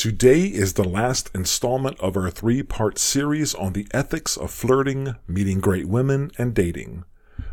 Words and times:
Today 0.00 0.44
is 0.44 0.72
the 0.72 0.88
last 0.88 1.28
installment 1.34 2.00
of 2.00 2.16
our 2.16 2.30
three 2.30 2.62
part 2.62 2.98
series 2.98 3.54
on 3.54 3.74
the 3.74 3.86
ethics 3.90 4.34
of 4.38 4.50
flirting, 4.50 5.14
meeting 5.28 5.60
great 5.60 5.88
women, 5.88 6.30
and 6.38 6.54
dating. 6.54 7.04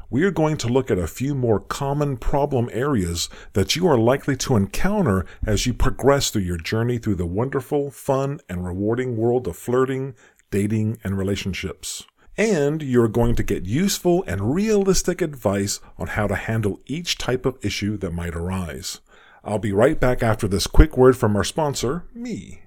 We 0.10 0.24
are 0.24 0.32
going 0.32 0.56
to 0.60 0.70
look 0.70 0.90
at 0.90 0.98
a 0.98 1.08
few 1.08 1.36
more 1.36 1.60
common 1.60 2.16
problem 2.16 2.70
areas 2.72 3.28
that 3.52 3.76
you 3.76 3.86
are 3.90 3.98
likely 3.98 4.38
to 4.38 4.56
encounter 4.56 5.26
as 5.46 5.66
you 5.66 5.74
progress 5.74 6.30
through 6.30 6.44
your 6.44 6.56
journey 6.58 7.00
through 7.00 7.16
the 7.16 7.26
wonderful, 7.26 7.92
fun, 7.92 8.40
and 8.48 8.66
rewarding 8.66 9.18
world 9.18 9.46
of 9.46 9.58
flirting, 9.58 10.16
dating, 10.50 11.00
and 11.04 11.18
relationships. 11.18 12.06
And 12.38 12.82
you're 12.82 13.10
going 13.10 13.36
to 13.36 13.44
get 13.44 13.66
useful 13.66 14.24
and 14.26 14.56
realistic 14.56 15.22
advice 15.22 15.82
on 15.98 16.08
how 16.08 16.28
to 16.28 16.36
handle 16.36 16.80
each 16.86 17.18
type 17.18 17.46
of 17.46 17.58
issue 17.62 17.98
that 17.98 18.14
might 18.14 18.36
arise. 18.36 19.02
I'll 19.48 19.60
be 19.60 19.72
right 19.72 19.98
back 19.98 20.22
after 20.22 20.46
this 20.46 20.68
quick 20.68 20.98
word 20.98 21.16
from 21.16 21.38
our 21.38 21.44
sponsor, 21.46 22.04
me. 22.14 22.64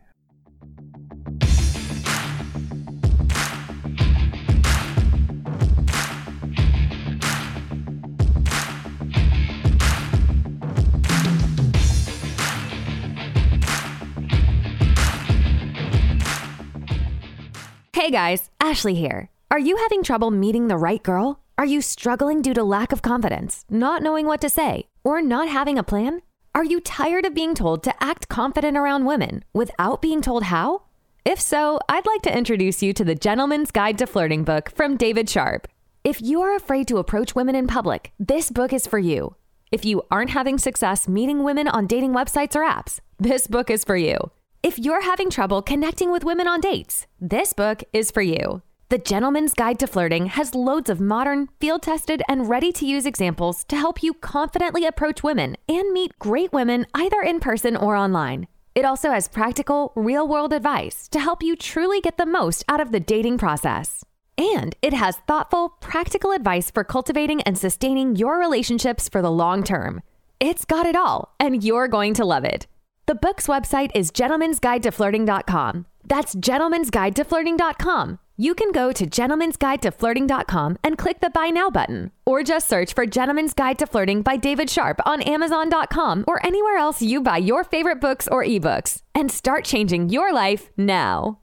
Hey 17.92 18.10
guys, 18.10 18.48
Ashley 18.58 18.94
here. 18.94 19.28
Are 19.50 19.58
you 19.58 19.76
having 19.76 20.02
trouble 20.02 20.30
meeting 20.30 20.68
the 20.68 20.78
right 20.78 21.02
girl? 21.02 21.40
Are 21.58 21.66
you 21.66 21.82
struggling 21.82 22.40
due 22.40 22.54
to 22.54 22.64
lack 22.64 22.90
of 22.90 23.02
confidence, 23.02 23.66
not 23.68 24.02
knowing 24.02 24.24
what 24.24 24.40
to 24.40 24.48
say, 24.48 24.86
or 25.04 25.20
not 25.20 25.46
having 25.46 25.76
a 25.76 25.82
plan? 25.82 26.22
Are 26.52 26.64
you 26.64 26.80
tired 26.80 27.26
of 27.26 27.34
being 27.34 27.54
told 27.54 27.84
to 27.84 28.02
act 28.02 28.28
confident 28.28 28.76
around 28.76 29.04
women 29.04 29.44
without 29.52 30.02
being 30.02 30.20
told 30.20 30.44
how? 30.44 30.82
If 31.24 31.40
so, 31.40 31.78
I'd 31.88 32.06
like 32.06 32.22
to 32.22 32.36
introduce 32.36 32.82
you 32.82 32.92
to 32.94 33.04
the 33.04 33.14
Gentleman's 33.14 33.70
Guide 33.70 33.98
to 33.98 34.06
Flirting 34.06 34.42
book 34.42 34.68
from 34.74 34.96
David 34.96 35.30
Sharp. 35.30 35.68
If 36.02 36.20
you 36.20 36.42
are 36.42 36.56
afraid 36.56 36.88
to 36.88 36.98
approach 36.98 37.36
women 37.36 37.54
in 37.54 37.68
public, 37.68 38.10
this 38.18 38.50
book 38.50 38.72
is 38.72 38.84
for 38.84 38.98
you. 38.98 39.36
If 39.70 39.84
you 39.84 40.02
aren't 40.10 40.30
having 40.30 40.58
success 40.58 41.06
meeting 41.06 41.44
women 41.44 41.68
on 41.68 41.86
dating 41.86 42.14
websites 42.14 42.56
or 42.56 42.64
apps, 42.68 42.98
this 43.16 43.46
book 43.46 43.70
is 43.70 43.84
for 43.84 43.96
you. 43.96 44.16
If 44.60 44.76
you're 44.76 45.02
having 45.02 45.30
trouble 45.30 45.62
connecting 45.62 46.10
with 46.10 46.24
women 46.24 46.48
on 46.48 46.60
dates, 46.60 47.06
this 47.20 47.52
book 47.52 47.84
is 47.92 48.10
for 48.10 48.22
you. 48.22 48.62
The 48.90 48.98
Gentleman's 48.98 49.54
Guide 49.54 49.78
to 49.78 49.86
Flirting 49.86 50.26
has 50.26 50.52
loads 50.52 50.90
of 50.90 51.00
modern, 51.00 51.48
field 51.60 51.82
tested, 51.82 52.24
and 52.28 52.48
ready 52.48 52.72
to 52.72 52.84
use 52.84 53.06
examples 53.06 53.62
to 53.68 53.76
help 53.76 54.02
you 54.02 54.14
confidently 54.14 54.84
approach 54.84 55.22
women 55.22 55.56
and 55.68 55.92
meet 55.92 56.18
great 56.18 56.52
women 56.52 56.88
either 56.92 57.20
in 57.20 57.38
person 57.38 57.76
or 57.76 57.94
online. 57.94 58.48
It 58.74 58.84
also 58.84 59.12
has 59.12 59.28
practical, 59.28 59.92
real 59.94 60.26
world 60.26 60.52
advice 60.52 61.06
to 61.10 61.20
help 61.20 61.40
you 61.40 61.54
truly 61.54 62.00
get 62.00 62.16
the 62.16 62.26
most 62.26 62.64
out 62.68 62.80
of 62.80 62.90
the 62.90 62.98
dating 62.98 63.38
process. 63.38 64.04
And 64.36 64.74
it 64.82 64.92
has 64.92 65.18
thoughtful, 65.18 65.68
practical 65.68 66.32
advice 66.32 66.72
for 66.72 66.82
cultivating 66.82 67.42
and 67.42 67.56
sustaining 67.56 68.16
your 68.16 68.40
relationships 68.40 69.08
for 69.08 69.22
the 69.22 69.30
long 69.30 69.62
term. 69.62 70.02
It's 70.40 70.64
got 70.64 70.86
it 70.86 70.96
all, 70.96 71.36
and 71.38 71.62
you're 71.62 71.86
going 71.86 72.14
to 72.14 72.24
love 72.24 72.44
it. 72.44 72.66
The 73.06 73.14
book's 73.14 73.46
website 73.46 73.92
is 73.94 74.10
gentlemansguidetoflirting.com. 74.10 75.86
That's 76.06 76.34
gentlemansguidetoflirting.com. 76.34 78.18
You 78.40 78.54
can 78.54 78.72
go 78.72 78.90
to 78.90 79.06
gentlemansguidetoflirting.com 79.06 80.78
and 80.82 80.96
click 80.96 81.20
the 81.20 81.28
Buy 81.28 81.50
Now 81.50 81.68
button, 81.68 82.10
or 82.24 82.42
just 82.42 82.70
search 82.70 82.94
for 82.94 83.04
Gentleman's 83.04 83.52
Guide 83.52 83.78
to 83.80 83.86
Flirting 83.86 84.22
by 84.22 84.38
David 84.38 84.70
Sharp 84.70 84.98
on 85.04 85.20
Amazon.com 85.20 86.24
or 86.26 86.42
anywhere 86.42 86.78
else 86.78 87.02
you 87.02 87.20
buy 87.20 87.36
your 87.36 87.64
favorite 87.64 88.00
books 88.00 88.26
or 88.26 88.42
ebooks, 88.42 89.02
and 89.14 89.30
start 89.30 89.66
changing 89.66 90.08
your 90.08 90.32
life 90.32 90.70
now. 90.78 91.40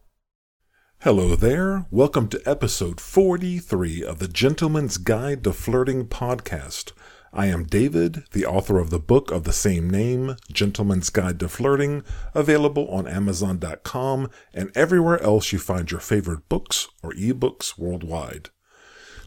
Hello 1.02 1.36
there. 1.36 1.86
Welcome 1.92 2.30
to 2.30 2.42
episode 2.48 3.00
43 3.00 4.04
of 4.04 4.17
the 4.17 4.28
Gentleman's 4.28 4.98
Guide 4.98 5.44
to 5.44 5.54
Flirting 5.54 6.08
podcast. 6.08 6.93
I 7.37 7.45
am 7.45 7.65
David, 7.65 8.23
the 8.31 8.48
author 8.48 8.80
of 8.80 8.89
the 8.89 8.98
book 8.98 9.30
of 9.30 9.43
the 9.43 9.53
same 9.53 9.92
name, 9.92 10.37
Gentleman's 10.52 11.11
Guide 11.11 11.39
to 11.42 11.48
Flirting, 11.48 12.03
available 12.33 12.87
on 12.89 13.08
Amazon.com 13.08 14.31
and 14.55 14.71
everywhere 14.75 15.21
else 15.21 15.53
you 15.53 15.59
find 15.59 15.92
your 15.92 15.99
favorite 15.99 16.49
books 16.49 16.87
or 17.03 17.11
ebooks 17.14 17.77
worldwide. 17.77 18.49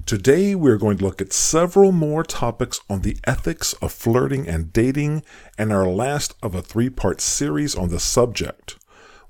Today, 0.06 0.56
we're 0.56 0.76
going 0.76 0.98
to 0.98 1.04
look 1.04 1.20
at 1.20 1.32
several 1.32 1.92
more 1.92 2.24
topics 2.24 2.80
on 2.90 3.02
the 3.02 3.16
ethics 3.28 3.74
of 3.74 3.92
flirting 3.92 4.48
and 4.48 4.72
dating, 4.72 5.22
and 5.56 5.72
our 5.72 5.86
last 5.86 6.34
of 6.42 6.52
a 6.52 6.62
three 6.62 6.90
part 6.90 7.20
series 7.20 7.76
on 7.76 7.90
the 7.90 8.00
subject. 8.00 8.76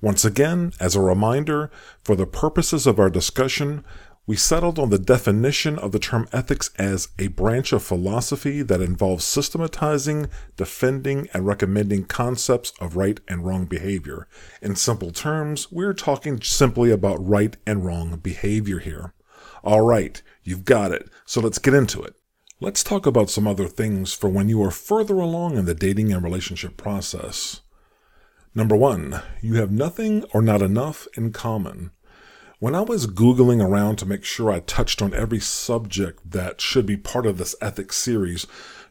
Once 0.00 0.24
again, 0.24 0.72
as 0.80 0.96
a 0.96 1.02
reminder, 1.02 1.70
for 2.02 2.16
the 2.16 2.26
purposes 2.26 2.86
of 2.86 2.98
our 2.98 3.10
discussion, 3.10 3.84
we 4.30 4.36
settled 4.36 4.78
on 4.78 4.90
the 4.90 4.96
definition 4.96 5.76
of 5.76 5.90
the 5.90 5.98
term 5.98 6.28
ethics 6.32 6.70
as 6.78 7.08
a 7.18 7.26
branch 7.26 7.72
of 7.72 7.82
philosophy 7.82 8.62
that 8.62 8.80
involves 8.80 9.24
systematizing, 9.24 10.28
defending, 10.56 11.26
and 11.34 11.44
recommending 11.44 12.04
concepts 12.04 12.72
of 12.78 12.94
right 12.94 13.18
and 13.26 13.44
wrong 13.44 13.66
behavior. 13.66 14.28
In 14.62 14.76
simple 14.76 15.10
terms, 15.10 15.72
we're 15.72 15.92
talking 15.92 16.40
simply 16.42 16.92
about 16.92 17.16
right 17.26 17.56
and 17.66 17.84
wrong 17.84 18.20
behavior 18.22 18.78
here. 18.78 19.14
All 19.64 19.80
right, 19.80 20.22
you've 20.44 20.64
got 20.64 20.92
it, 20.92 21.10
so 21.24 21.40
let's 21.40 21.58
get 21.58 21.74
into 21.74 22.00
it. 22.00 22.14
Let's 22.60 22.84
talk 22.84 23.06
about 23.06 23.30
some 23.30 23.48
other 23.48 23.66
things 23.66 24.14
for 24.14 24.30
when 24.30 24.48
you 24.48 24.62
are 24.62 24.70
further 24.70 25.18
along 25.18 25.58
in 25.58 25.64
the 25.64 25.74
dating 25.74 26.12
and 26.12 26.22
relationship 26.22 26.76
process. 26.76 27.62
Number 28.54 28.76
one, 28.76 29.22
you 29.40 29.56
have 29.56 29.72
nothing 29.72 30.22
or 30.32 30.40
not 30.40 30.62
enough 30.62 31.08
in 31.16 31.32
common. 31.32 31.90
When 32.60 32.74
I 32.74 32.82
was 32.82 33.06
Googling 33.06 33.64
around 33.64 33.96
to 33.96 34.06
make 34.06 34.22
sure 34.22 34.52
I 34.52 34.60
touched 34.60 35.00
on 35.00 35.14
every 35.14 35.40
subject 35.40 36.30
that 36.30 36.60
should 36.60 36.84
be 36.84 36.98
part 36.98 37.24
of 37.24 37.38
this 37.38 37.54
ethics 37.62 37.96
series, 37.96 38.46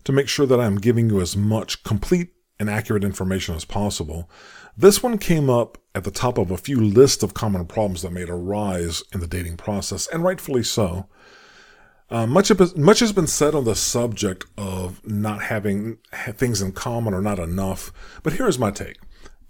to 0.06 0.12
make 0.12 0.28
sure 0.28 0.48
that 0.48 0.60
I'm 0.60 0.80
giving 0.80 1.08
you 1.08 1.22
as 1.22 1.38
much 1.38 1.84
complete 1.84 2.34
and 2.60 2.68
accurate 2.68 3.04
information 3.04 3.54
as 3.54 3.66
possible, 3.66 4.28
this 4.76 5.04
one 5.04 5.20
came 5.20 5.52
up 5.52 5.78
at 5.94 6.04
the 6.04 6.10
top 6.10 6.40
of 6.40 6.50
a 6.50 6.58
few 6.58 6.82
lists 6.82 7.22
of 7.22 7.36
common 7.36 7.68
problems 7.68 8.02
that 8.02 8.12
may 8.12 8.24
arise 8.24 9.04
in 9.14 9.20
the 9.20 9.28
dating 9.28 9.58
process, 9.58 10.08
and 10.08 10.24
rightfully 10.24 10.64
so. 10.64 11.08
Uh, 12.10 12.26
much, 12.26 12.50
of, 12.50 12.76
much 12.76 13.02
has 13.02 13.14
been 13.14 13.28
said 13.28 13.54
on 13.54 13.66
the 13.66 13.76
subject 13.76 14.46
of 14.58 15.06
not 15.06 15.44
having 15.44 16.00
things 16.32 16.60
in 16.64 16.72
common 16.72 17.14
or 17.14 17.22
not 17.22 17.38
enough, 17.38 17.94
but 18.24 18.34
here 18.34 18.48
is 18.48 18.58
my 18.58 18.72
take. 18.72 18.98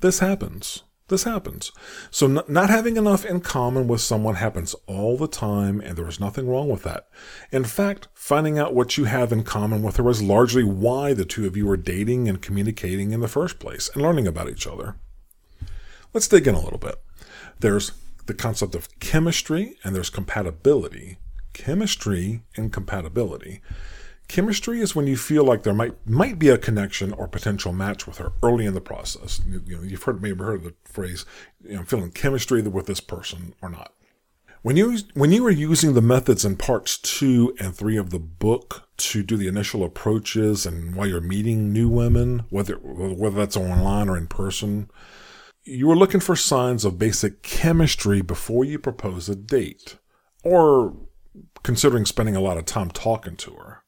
This 0.02 0.20
happens. 0.20 0.84
This 1.10 1.24
happens. 1.24 1.72
So, 2.12 2.28
not 2.48 2.70
having 2.70 2.96
enough 2.96 3.26
in 3.26 3.42
common 3.42 3.88
with 3.88 4.00
someone 4.00 4.36
happens 4.36 4.76
all 4.86 5.18
the 5.18 5.28
time, 5.28 5.82
and 5.82 5.98
there 5.98 6.08
is 6.08 6.20
nothing 6.20 6.48
wrong 6.48 6.70
with 6.70 6.84
that. 6.84 7.08
In 7.52 7.64
fact, 7.64 8.08
finding 8.14 8.60
out 8.60 8.76
what 8.76 8.96
you 8.96 9.06
have 9.06 9.32
in 9.32 9.44
common 9.44 9.82
with 9.82 9.98
her 9.98 10.08
is 10.08 10.22
largely 10.22 10.64
why 10.64 11.16
the 11.16 11.26
two 11.26 11.48
of 11.48 11.58
you 11.58 11.68
are 11.70 11.78
dating 11.78 12.30
and 12.30 12.44
communicating 12.44 13.12
in 13.12 13.22
the 13.22 13.28
first 13.28 13.58
place 13.58 13.90
and 13.94 14.04
learning 14.04 14.28
about 14.28 14.50
each 14.50 14.68
other. 14.68 14.98
Let's 16.14 16.28
dig 16.28 16.48
in 16.48 16.54
a 16.56 16.62
little 16.62 16.80
bit. 16.80 17.02
There's 17.60 17.92
the 18.28 18.36
concept 18.36 18.76
of 18.76 19.00
chemistry 19.00 19.78
and 19.84 19.96
there's 19.96 20.12
compatibility. 20.12 21.18
Chemistry 21.54 22.42
and 22.56 22.72
compatibility. 22.72 23.62
Chemistry 24.30 24.80
is 24.80 24.96
when 24.96 25.08
you 25.08 25.18
feel 25.18 25.44
like 25.44 25.64
there 25.64 25.74
might 25.74 25.96
might 26.08 26.38
be 26.38 26.50
a 26.50 26.58
connection 26.58 27.14
or 27.14 27.28
potential 27.28 27.74
match 27.74 28.06
with 28.06 28.20
her 28.20 28.32
early 28.44 28.68
in 28.68 28.76
the 28.76 28.80
process. 28.80 29.42
You, 29.44 29.64
you 29.66 29.76
know, 29.76 29.82
you've 29.82 30.04
heard 30.04 30.22
maybe 30.22 30.44
heard 30.44 30.64
the 30.64 30.76
phrase, 30.86 31.26
you 31.64 31.76
know, 31.76 31.84
feeling 31.84 32.12
chemistry 32.12 32.62
with 32.62 32.86
this 32.86 33.00
person 33.00 33.56
or 33.60 33.70
not. 33.70 33.96
When 34.62 34.78
you 34.78 35.00
when 35.16 35.32
you 35.32 35.44
are 35.48 35.52
using 35.52 35.94
the 35.94 36.02
methods 36.02 36.46
in 36.46 36.58
parts 36.58 37.00
two 37.00 37.56
and 37.60 37.76
three 37.76 37.98
of 37.98 38.12
the 38.12 38.20
book 38.20 38.88
to 38.98 39.24
do 39.24 39.36
the 39.36 39.48
initial 39.48 39.84
approaches 39.84 40.64
and 40.64 40.96
while 40.96 41.08
you're 41.08 41.22
meeting 41.22 41.74
new 41.74 41.90
women, 41.90 42.46
whether 42.52 42.76
whether 42.76 43.36
that's 43.36 43.58
online 43.58 44.10
or 44.10 44.16
in 44.16 44.28
person, 44.28 44.92
you 45.64 45.90
are 45.90 45.96
looking 45.96 46.20
for 46.20 46.36
signs 46.36 46.86
of 46.86 47.00
basic 47.00 47.42
chemistry 47.42 48.22
before 48.22 48.64
you 48.64 48.78
propose 48.78 49.28
a 49.28 49.36
date, 49.36 49.98
or 50.44 50.96
considering 51.64 52.06
spending 52.06 52.36
a 52.36 52.42
lot 52.42 52.58
of 52.60 52.66
time 52.66 52.92
talking 52.92 53.36
to 53.36 53.54
her. 53.54 53.84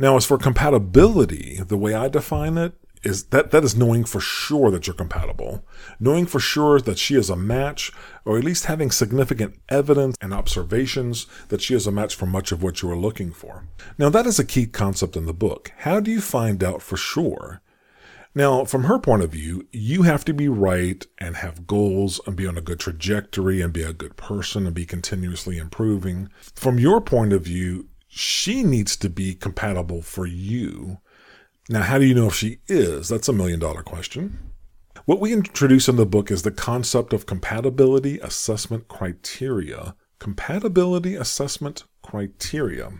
Now, 0.00 0.16
as 0.16 0.24
for 0.24 0.38
compatibility, 0.38 1.60
the 1.62 1.76
way 1.76 1.92
I 1.92 2.08
define 2.08 2.56
it 2.56 2.72
is 3.02 3.24
that 3.24 3.50
that 3.50 3.64
is 3.64 3.76
knowing 3.76 4.04
for 4.04 4.18
sure 4.18 4.70
that 4.70 4.86
you're 4.86 4.94
compatible, 4.94 5.62
knowing 5.98 6.24
for 6.24 6.40
sure 6.40 6.80
that 6.80 6.96
she 6.96 7.16
is 7.16 7.28
a 7.28 7.36
match, 7.36 7.92
or 8.24 8.38
at 8.38 8.44
least 8.44 8.64
having 8.64 8.90
significant 8.90 9.60
evidence 9.68 10.16
and 10.22 10.32
observations 10.32 11.26
that 11.48 11.60
she 11.60 11.74
is 11.74 11.86
a 11.86 11.92
match 11.92 12.14
for 12.14 12.24
much 12.24 12.50
of 12.50 12.62
what 12.62 12.80
you 12.80 12.90
are 12.90 12.96
looking 12.96 13.30
for. 13.30 13.66
Now, 13.98 14.08
that 14.08 14.24
is 14.24 14.38
a 14.38 14.44
key 14.44 14.64
concept 14.64 15.18
in 15.18 15.26
the 15.26 15.34
book. 15.34 15.70
How 15.80 16.00
do 16.00 16.10
you 16.10 16.22
find 16.22 16.64
out 16.64 16.80
for 16.80 16.96
sure? 16.96 17.60
Now, 18.34 18.64
from 18.64 18.84
her 18.84 18.98
point 18.98 19.22
of 19.22 19.32
view, 19.32 19.68
you 19.70 20.04
have 20.04 20.24
to 20.24 20.32
be 20.32 20.48
right 20.48 21.06
and 21.18 21.36
have 21.36 21.66
goals 21.66 22.22
and 22.26 22.36
be 22.36 22.46
on 22.46 22.56
a 22.56 22.62
good 22.62 22.80
trajectory 22.80 23.60
and 23.60 23.70
be 23.70 23.82
a 23.82 23.92
good 23.92 24.16
person 24.16 24.64
and 24.64 24.74
be 24.74 24.86
continuously 24.86 25.58
improving. 25.58 26.30
From 26.54 26.78
your 26.78 27.02
point 27.02 27.34
of 27.34 27.42
view, 27.42 27.89
she 28.12 28.64
needs 28.64 28.96
to 28.96 29.08
be 29.08 29.34
compatible 29.34 30.02
for 30.02 30.26
you. 30.26 30.98
Now, 31.68 31.82
how 31.82 31.98
do 31.98 32.04
you 32.04 32.14
know 32.14 32.26
if 32.26 32.34
she 32.34 32.58
is? 32.66 33.08
That's 33.08 33.28
a 33.28 33.32
million 33.32 33.60
dollar 33.60 33.84
question. 33.84 34.50
What 35.04 35.20
we 35.20 35.32
introduce 35.32 35.88
in 35.88 35.94
the 35.94 36.04
book 36.04 36.30
is 36.30 36.42
the 36.42 36.50
concept 36.50 37.12
of 37.12 37.24
compatibility 37.24 38.18
assessment 38.18 38.88
criteria. 38.88 39.94
Compatibility 40.18 41.14
assessment 41.14 41.84
criteria. 42.02 42.90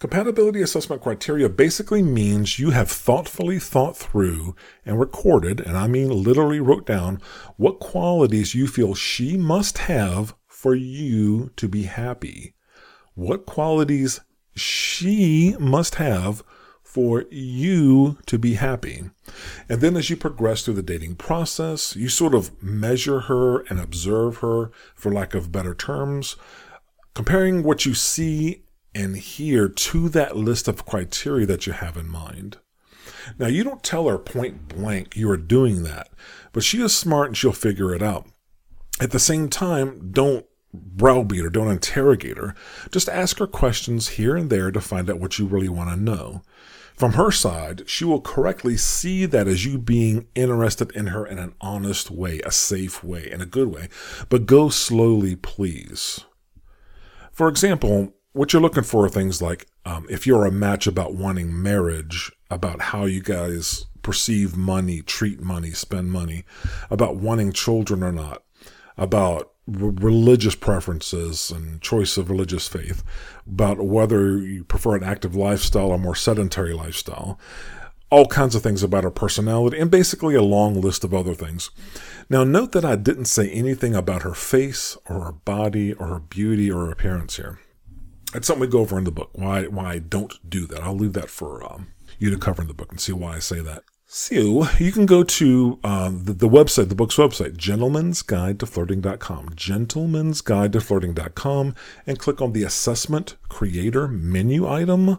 Compatibility 0.00 0.60
assessment 0.60 1.00
criteria 1.00 1.48
basically 1.48 2.02
means 2.02 2.58
you 2.58 2.70
have 2.70 2.90
thoughtfully 2.90 3.60
thought 3.60 3.96
through 3.96 4.56
and 4.84 4.98
recorded, 4.98 5.60
and 5.60 5.76
I 5.76 5.86
mean 5.86 6.10
literally 6.10 6.58
wrote 6.58 6.84
down, 6.84 7.20
what 7.56 7.78
qualities 7.78 8.56
you 8.56 8.66
feel 8.66 8.96
she 8.96 9.36
must 9.36 9.78
have 9.78 10.34
for 10.48 10.74
you 10.74 11.52
to 11.54 11.68
be 11.68 11.84
happy. 11.84 12.54
What 13.14 13.46
qualities 13.46 14.20
she 14.54 15.56
must 15.58 15.96
have 15.96 16.42
for 16.82 17.24
you 17.30 18.18
to 18.26 18.38
be 18.38 18.54
happy. 18.54 19.04
And 19.66 19.80
then 19.80 19.96
as 19.96 20.10
you 20.10 20.16
progress 20.16 20.62
through 20.62 20.74
the 20.74 20.82
dating 20.82 21.16
process, 21.16 21.96
you 21.96 22.10
sort 22.10 22.34
of 22.34 22.62
measure 22.62 23.20
her 23.20 23.60
and 23.62 23.80
observe 23.80 24.38
her, 24.38 24.70
for 24.94 25.10
lack 25.10 25.34
of 25.34 25.50
better 25.50 25.74
terms, 25.74 26.36
comparing 27.14 27.62
what 27.62 27.86
you 27.86 27.94
see 27.94 28.64
and 28.94 29.16
hear 29.16 29.68
to 29.68 30.10
that 30.10 30.36
list 30.36 30.68
of 30.68 30.84
criteria 30.84 31.46
that 31.46 31.66
you 31.66 31.72
have 31.72 31.96
in 31.96 32.10
mind. 32.10 32.58
Now, 33.38 33.46
you 33.46 33.64
don't 33.64 33.82
tell 33.82 34.08
her 34.08 34.18
point 34.18 34.68
blank 34.68 35.16
you 35.16 35.30
are 35.30 35.38
doing 35.38 35.84
that, 35.84 36.10
but 36.52 36.62
she 36.62 36.82
is 36.82 36.94
smart 36.94 37.28
and 37.28 37.36
she'll 37.36 37.52
figure 37.52 37.94
it 37.94 38.02
out. 38.02 38.26
At 39.00 39.12
the 39.12 39.18
same 39.18 39.48
time, 39.48 40.10
don't 40.12 40.44
browbeat 40.72 41.42
her, 41.42 41.50
don't 41.50 41.70
interrogate 41.70 42.38
her. 42.38 42.54
Just 42.90 43.08
ask 43.08 43.38
her 43.38 43.46
questions 43.46 44.08
here 44.08 44.36
and 44.36 44.50
there 44.50 44.70
to 44.70 44.80
find 44.80 45.10
out 45.10 45.20
what 45.20 45.38
you 45.38 45.46
really 45.46 45.68
want 45.68 45.90
to 45.90 45.96
know. 45.96 46.42
From 46.94 47.14
her 47.14 47.30
side, 47.30 47.82
she 47.86 48.04
will 48.04 48.20
correctly 48.20 48.76
see 48.76 49.26
that 49.26 49.48
as 49.48 49.64
you 49.64 49.78
being 49.78 50.26
interested 50.34 50.92
in 50.92 51.08
her 51.08 51.26
in 51.26 51.38
an 51.38 51.54
honest 51.60 52.10
way, 52.10 52.40
a 52.40 52.52
safe 52.52 53.02
way, 53.02 53.28
in 53.30 53.40
a 53.40 53.46
good 53.46 53.68
way, 53.68 53.88
but 54.28 54.46
go 54.46 54.68
slowly, 54.68 55.34
please. 55.34 56.20
For 57.32 57.48
example, 57.48 58.12
what 58.32 58.52
you're 58.52 58.62
looking 58.62 58.82
for 58.82 59.06
are 59.06 59.10
things 59.10 59.42
like 59.42 59.66
um, 59.84 60.06
if 60.08 60.26
you're 60.26 60.46
a 60.46 60.52
match 60.52 60.86
about 60.86 61.14
wanting 61.14 61.60
marriage, 61.60 62.30
about 62.50 62.80
how 62.80 63.04
you 63.04 63.22
guys 63.22 63.86
perceive 64.02 64.56
money, 64.56 65.00
treat 65.00 65.40
money, 65.40 65.70
spend 65.70 66.12
money, 66.12 66.44
about 66.90 67.16
wanting 67.16 67.52
children 67.52 68.02
or 68.02 68.12
not, 68.12 68.42
about 69.02 69.52
r- 69.68 69.90
religious 69.90 70.54
preferences 70.54 71.50
and 71.50 71.80
choice 71.82 72.16
of 72.16 72.30
religious 72.30 72.68
faith, 72.68 73.02
about 73.46 73.84
whether 73.84 74.38
you 74.38 74.64
prefer 74.64 74.96
an 74.96 75.04
active 75.04 75.34
lifestyle 75.34 75.90
or 75.90 75.98
more 75.98 76.14
sedentary 76.14 76.72
lifestyle, 76.72 77.38
all 78.10 78.26
kinds 78.26 78.54
of 78.54 78.62
things 78.62 78.82
about 78.82 79.04
her 79.04 79.10
personality, 79.10 79.78
and 79.78 79.90
basically 79.90 80.34
a 80.34 80.42
long 80.42 80.80
list 80.80 81.02
of 81.02 81.14
other 81.14 81.34
things. 81.34 81.70
Now, 82.28 82.44
note 82.44 82.72
that 82.72 82.84
I 82.84 82.94
didn't 82.94 83.24
say 83.24 83.50
anything 83.50 83.94
about 83.94 84.22
her 84.22 84.34
face 84.34 84.96
or 85.08 85.20
her 85.24 85.32
body 85.32 85.94
or 85.94 86.06
her 86.08 86.20
beauty 86.20 86.70
or 86.70 86.86
her 86.86 86.92
appearance 86.92 87.36
here. 87.36 87.58
It's 88.34 88.46
something 88.46 88.60
we 88.60 88.66
go 88.68 88.80
over 88.80 88.98
in 88.98 89.04
the 89.04 89.10
book. 89.10 89.30
Why 89.32 89.64
why 89.64 89.92
I 89.92 89.98
don't 89.98 90.38
do 90.48 90.66
that. 90.66 90.82
I'll 90.82 90.94
leave 90.94 91.12
that 91.14 91.28
for 91.28 91.62
um, 91.70 91.88
you 92.18 92.30
to 92.30 92.38
cover 92.38 92.62
in 92.62 92.68
the 92.68 92.74
book 92.74 92.90
and 92.90 93.00
see 93.00 93.12
why 93.12 93.36
I 93.36 93.38
say 93.40 93.60
that. 93.60 93.84
So 94.14 94.68
you 94.78 94.92
can 94.92 95.06
go 95.06 95.24
to 95.24 95.78
um, 95.82 96.24
the, 96.24 96.34
the, 96.34 96.48
website, 96.48 96.90
the 96.90 96.94
book's 96.94 97.16
website, 97.16 97.56
gentleman's 97.56 98.20
guide 98.20 98.60
to 98.60 98.66
flirting.com, 98.66 99.52
gentleman's 99.54 100.42
guide 100.42 100.74
to 100.74 100.82
flirting.com, 100.82 101.74
and 102.06 102.18
click 102.18 102.42
on 102.42 102.52
the 102.52 102.62
assessment 102.62 103.36
creator 103.48 104.06
menu 104.08 104.68
item 104.68 105.16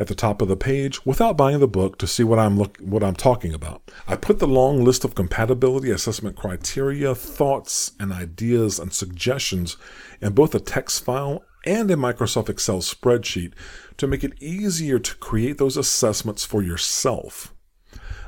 at 0.00 0.08
the 0.08 0.16
top 0.16 0.42
of 0.42 0.48
the 0.48 0.56
page 0.56 1.06
without 1.06 1.36
buying 1.36 1.60
the 1.60 1.68
book 1.68 1.96
to 1.98 2.08
see 2.08 2.24
what 2.24 2.40
I'm 2.40 2.58
look, 2.58 2.76
what 2.78 3.04
I'm 3.04 3.14
talking 3.14 3.54
about. 3.54 3.88
I 4.08 4.16
put 4.16 4.40
the 4.40 4.48
long 4.48 4.82
list 4.82 5.04
of 5.04 5.14
compatibility 5.14 5.92
assessment 5.92 6.34
criteria, 6.34 7.14
thoughts 7.14 7.92
and 8.00 8.12
ideas 8.12 8.80
and 8.80 8.92
suggestions 8.92 9.76
in 10.20 10.32
both 10.32 10.56
a 10.56 10.60
text 10.60 11.04
file 11.04 11.44
and 11.64 11.88
a 11.88 11.94
Microsoft 11.94 12.48
Excel 12.48 12.78
spreadsheet 12.78 13.52
to 13.96 14.08
make 14.08 14.24
it 14.24 14.34
easier 14.42 14.98
to 14.98 15.14
create 15.18 15.58
those 15.58 15.76
assessments 15.76 16.44
for 16.44 16.64
yourself. 16.64 17.54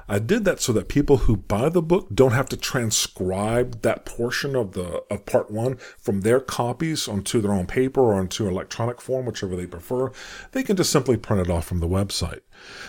I 0.08 0.18
did 0.18 0.44
that 0.44 0.60
so 0.60 0.72
that 0.72 0.88
people 0.88 1.18
who 1.18 1.36
buy 1.36 1.68
the 1.68 1.82
book 1.82 2.08
don't 2.14 2.32
have 2.32 2.48
to 2.50 2.56
transcribe 2.56 3.82
that 3.82 4.04
portion 4.04 4.54
of 4.54 4.72
the 4.72 5.02
of 5.10 5.26
part 5.26 5.50
one 5.50 5.76
from 5.98 6.20
their 6.20 6.40
copies 6.40 7.08
onto 7.08 7.40
their 7.40 7.52
own 7.52 7.66
paper 7.66 8.00
or 8.00 8.14
onto 8.14 8.48
electronic 8.48 9.00
form, 9.00 9.26
whichever 9.26 9.56
they 9.56 9.66
prefer. 9.66 10.12
They 10.52 10.62
can 10.62 10.76
just 10.76 10.92
simply 10.92 11.16
print 11.16 11.46
it 11.46 11.50
off 11.50 11.66
from 11.66 11.80
the 11.80 11.88
website. 11.88 12.40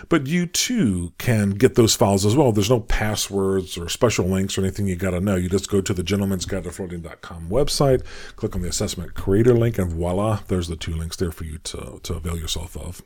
But 0.10 0.28
you 0.28 0.46
too 0.46 1.14
can 1.18 1.52
get 1.52 1.76
those 1.76 1.96
files 1.96 2.26
as 2.26 2.36
well. 2.36 2.52
There's 2.52 2.70
no 2.70 2.80
passwords 2.80 3.78
or 3.78 3.90
special 3.90 4.26
links 4.26 4.58
or 4.58 4.62
anything 4.62 4.88
you 4.88 4.96
got 4.96 5.12
to 5.12 5.20
know. 5.20 5.36
You 5.36 5.50
just 5.50 5.70
go 5.70 5.82
to 5.82 5.94
the 5.94 6.04
gentleman's 6.04 6.46
guide 6.46 6.64
to 6.64 6.72
flirting.com 6.72 7.50
website, 7.50 8.06
click 8.36 8.56
on 8.56 8.62
the 8.62 8.70
assessment 8.70 9.14
creator 9.14 9.54
link, 9.54 9.78
and 9.78 9.92
voila, 9.92 10.42
there's 10.48 10.68
the 10.68 10.76
two 10.76 10.94
links 10.94 11.18
there 11.18 11.32
for 11.32 11.44
you 11.44 11.58
to, 11.60 12.00
to 12.04 12.14
avail 12.14 12.38
yourself 12.38 12.78
of. 12.78 13.02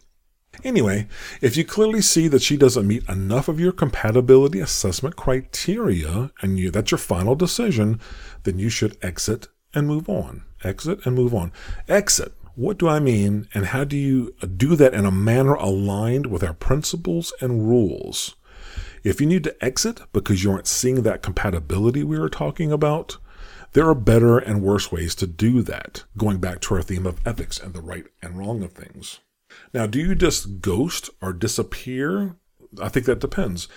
Anyway, 0.64 1.08
if 1.42 1.58
you 1.58 1.66
clearly 1.66 2.02
see 2.02 2.28
that 2.28 2.42
she 2.42 2.56
doesn't 2.58 2.88
meet 2.88 3.08
enough 3.10 3.48
of 3.48 3.60
your 3.60 3.72
compatibility 3.72 4.60
assessment 4.60 5.16
criteria 5.16 6.32
and 6.42 6.60
you, 6.60 6.70
that's 6.70 6.92
your 6.92 6.98
final 6.98 7.36
decision, 7.36 8.00
then 8.44 8.60
you 8.60 8.70
should 8.70 8.98
exit 9.02 9.48
and 9.74 9.88
move 9.88 10.08
on. 10.08 10.44
Exit 10.64 11.06
and 11.06 11.16
move 11.16 11.34
on. 11.34 11.52
Exit. 11.88 12.34
What 12.56 12.78
do 12.78 12.88
I 12.88 13.00
mean 13.00 13.48
and 13.54 13.68
how 13.68 13.84
do 13.84 13.98
you 13.98 14.36
do 14.58 14.76
that 14.76 14.94
in 14.94 15.06
a 15.06 15.12
manner 15.12 15.54
aligned 15.54 16.28
with 16.28 16.44
our 16.44 16.54
principles 16.54 17.34
and 17.42 17.68
rules? 17.68 18.36
If 19.04 19.20
you 19.20 19.26
need 19.26 19.44
to 19.46 19.66
exit 19.66 20.02
because 20.14 20.44
you 20.44 20.52
aren't 20.52 20.68
seeing 20.68 21.02
that 21.02 21.24
compatibility 21.24 22.04
we 22.04 22.20
were 22.20 22.30
talking 22.30 22.72
about, 22.72 23.18
there 23.74 23.88
are 23.88 23.96
better 23.96 24.38
and 24.38 24.62
worse 24.62 24.92
ways 24.92 25.16
to 25.16 25.28
do 25.28 25.62
that, 25.64 26.04
going 26.18 26.40
back 26.40 26.60
to 26.62 26.76
our 26.76 26.82
theme 26.82 27.08
of 27.08 27.26
ethics 27.26 27.58
and 27.58 27.74
the 27.74 27.82
right 27.82 28.06
and 28.22 28.38
wrong 28.38 28.62
of 28.64 28.74
things. 28.74 29.22
Now, 29.74 29.88
do 29.88 30.00
you 30.00 30.16
just 30.16 30.62
ghost 30.62 31.10
or 31.22 31.34
disappear? 31.34 32.36
I 32.82 32.90
think 32.90 33.06
that 33.06 33.20
depends. 33.20 33.68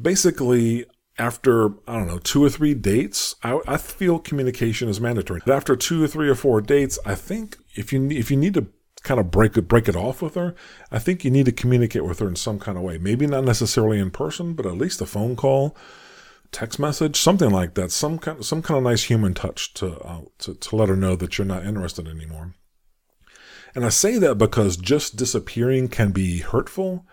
Basically, 0.00 0.86
after 1.18 1.70
I 1.88 1.96
don't 1.96 2.08
know 2.08 2.18
two 2.18 2.44
or 2.44 2.50
three 2.50 2.74
dates, 2.74 3.36
I, 3.42 3.60
I, 3.66 3.76
feel 3.76 4.18
communication 4.18 4.88
is 4.88 5.00
mandatory. 5.00 5.40
But 5.46 5.54
after 5.54 5.76
two 5.76 6.02
or 6.02 6.08
three 6.08 6.28
or 6.28 6.34
four 6.34 6.60
dates, 6.60 6.98
I 7.06 7.14
think 7.14 7.56
if 7.74 7.92
you 7.92 8.08
if 8.10 8.30
you 8.30 8.36
need 8.36 8.54
to 8.54 8.66
kind 9.02 9.20
of 9.20 9.30
break 9.30 9.56
it 9.56 9.68
break 9.68 9.88
it 9.88 9.96
off 9.96 10.22
with 10.22 10.34
her, 10.34 10.54
I 10.90 10.98
think 10.98 11.24
you 11.24 11.30
need 11.30 11.46
to 11.46 11.52
communicate 11.52 12.04
with 12.04 12.18
her 12.18 12.28
in 12.28 12.36
some 12.36 12.58
kind 12.58 12.76
of 12.76 12.82
way. 12.82 12.98
Maybe 12.98 13.26
not 13.26 13.44
necessarily 13.44 14.00
in 14.00 14.10
person, 14.10 14.54
but 14.54 14.66
at 14.66 14.76
least 14.76 15.00
a 15.00 15.06
phone 15.06 15.36
call, 15.36 15.76
text 16.50 16.78
message, 16.80 17.16
something 17.16 17.50
like 17.50 17.74
that. 17.74 17.92
Some 17.92 18.18
kind 18.18 18.44
some 18.44 18.62
kind 18.62 18.78
of 18.78 18.84
nice 18.84 19.04
human 19.04 19.34
touch 19.34 19.72
to 19.74 19.98
uh, 20.00 20.22
to 20.38 20.54
to 20.54 20.76
let 20.76 20.88
her 20.88 20.96
know 20.96 21.14
that 21.14 21.38
you're 21.38 21.46
not 21.46 21.64
interested 21.64 22.08
anymore. 22.08 22.54
And 23.74 23.84
I 23.84 23.88
say 23.88 24.18
that 24.18 24.36
because 24.36 24.76
just 24.76 25.16
disappearing 25.16 25.88
can 25.88 26.12
be 26.12 26.38
hurtful. 26.38 27.04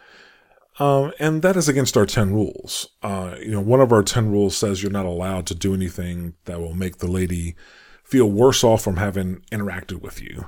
Um, 0.79 1.11
and 1.19 1.41
that 1.41 1.57
is 1.57 1.67
against 1.67 1.97
our 1.97 2.05
10 2.05 2.33
rules. 2.33 2.89
Uh, 3.03 3.35
you 3.39 3.51
know, 3.51 3.61
one 3.61 3.81
of 3.81 3.91
our 3.91 4.03
10 4.03 4.31
rules 4.31 4.55
says 4.55 4.81
you're 4.81 4.91
not 4.91 5.05
allowed 5.05 5.45
to 5.47 5.55
do 5.55 5.73
anything 5.73 6.35
that 6.45 6.59
will 6.59 6.73
make 6.73 6.97
the 6.97 7.11
lady 7.11 7.55
feel 8.03 8.29
worse 8.29 8.63
off 8.63 8.83
from 8.83 8.97
having 8.97 9.41
interacted 9.51 10.01
with 10.01 10.21
you. 10.21 10.45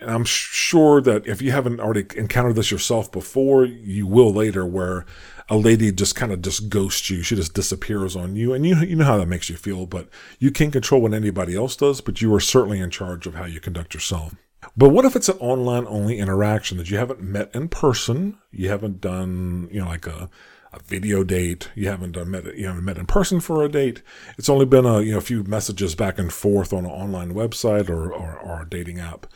And 0.00 0.10
I'm 0.10 0.24
sure 0.24 1.00
that 1.02 1.26
if 1.26 1.42
you 1.42 1.50
haven't 1.50 1.80
already 1.80 2.06
encountered 2.16 2.56
this 2.56 2.70
yourself 2.70 3.12
before, 3.12 3.64
you 3.64 4.06
will 4.06 4.32
later, 4.32 4.64
where 4.64 5.04
a 5.48 5.56
lady 5.56 5.92
just 5.92 6.14
kind 6.14 6.32
of 6.32 6.40
just 6.40 6.68
ghosts 6.68 7.10
you. 7.10 7.22
She 7.22 7.36
just 7.36 7.54
disappears 7.54 8.16
on 8.16 8.34
you. 8.36 8.54
And 8.54 8.64
you, 8.66 8.76
you 8.76 8.96
know 8.96 9.04
how 9.04 9.18
that 9.18 9.26
makes 9.26 9.50
you 9.50 9.56
feel, 9.56 9.86
but 9.86 10.08
you 10.38 10.50
can't 10.50 10.72
control 10.72 11.02
what 11.02 11.12
anybody 11.12 11.54
else 11.54 11.76
does, 11.76 12.00
but 12.00 12.22
you 12.22 12.32
are 12.34 12.40
certainly 12.40 12.80
in 12.80 12.90
charge 12.90 13.26
of 13.26 13.34
how 13.34 13.44
you 13.44 13.60
conduct 13.60 13.92
yourself. 13.92 14.34
But 14.76 14.90
what 14.90 15.04
if 15.04 15.16
it's 15.16 15.28
an 15.28 15.38
online 15.38 15.86
only 15.86 16.18
interaction 16.18 16.78
that 16.78 16.90
you 16.90 16.98
haven't 16.98 17.22
met 17.22 17.54
in 17.54 17.68
person? 17.68 18.38
You 18.50 18.68
haven't 18.68 19.00
done, 19.00 19.68
you 19.70 19.80
know, 19.80 19.88
like 19.88 20.06
a, 20.06 20.28
a 20.72 20.80
video 20.80 21.24
date. 21.24 21.70
You 21.74 21.88
haven't 21.88 22.12
done 22.12 22.30
met, 22.30 22.56
you 22.56 22.66
haven't 22.66 22.84
met 22.84 22.98
in 22.98 23.06
person 23.06 23.40
for 23.40 23.64
a 23.64 23.68
date. 23.68 24.02
It's 24.38 24.48
only 24.48 24.66
been 24.66 24.86
a, 24.86 25.00
you 25.00 25.12
know, 25.12 25.18
a 25.18 25.22
few 25.22 25.44
messages 25.44 25.94
back 25.94 26.18
and 26.18 26.32
forth 26.32 26.72
on 26.72 26.84
an 26.84 26.90
online 26.90 27.32
website 27.34 27.88
or, 27.88 28.12
or, 28.12 28.38
or 28.38 28.62
a 28.62 28.68
dating 28.68 29.00
app. 29.00 29.26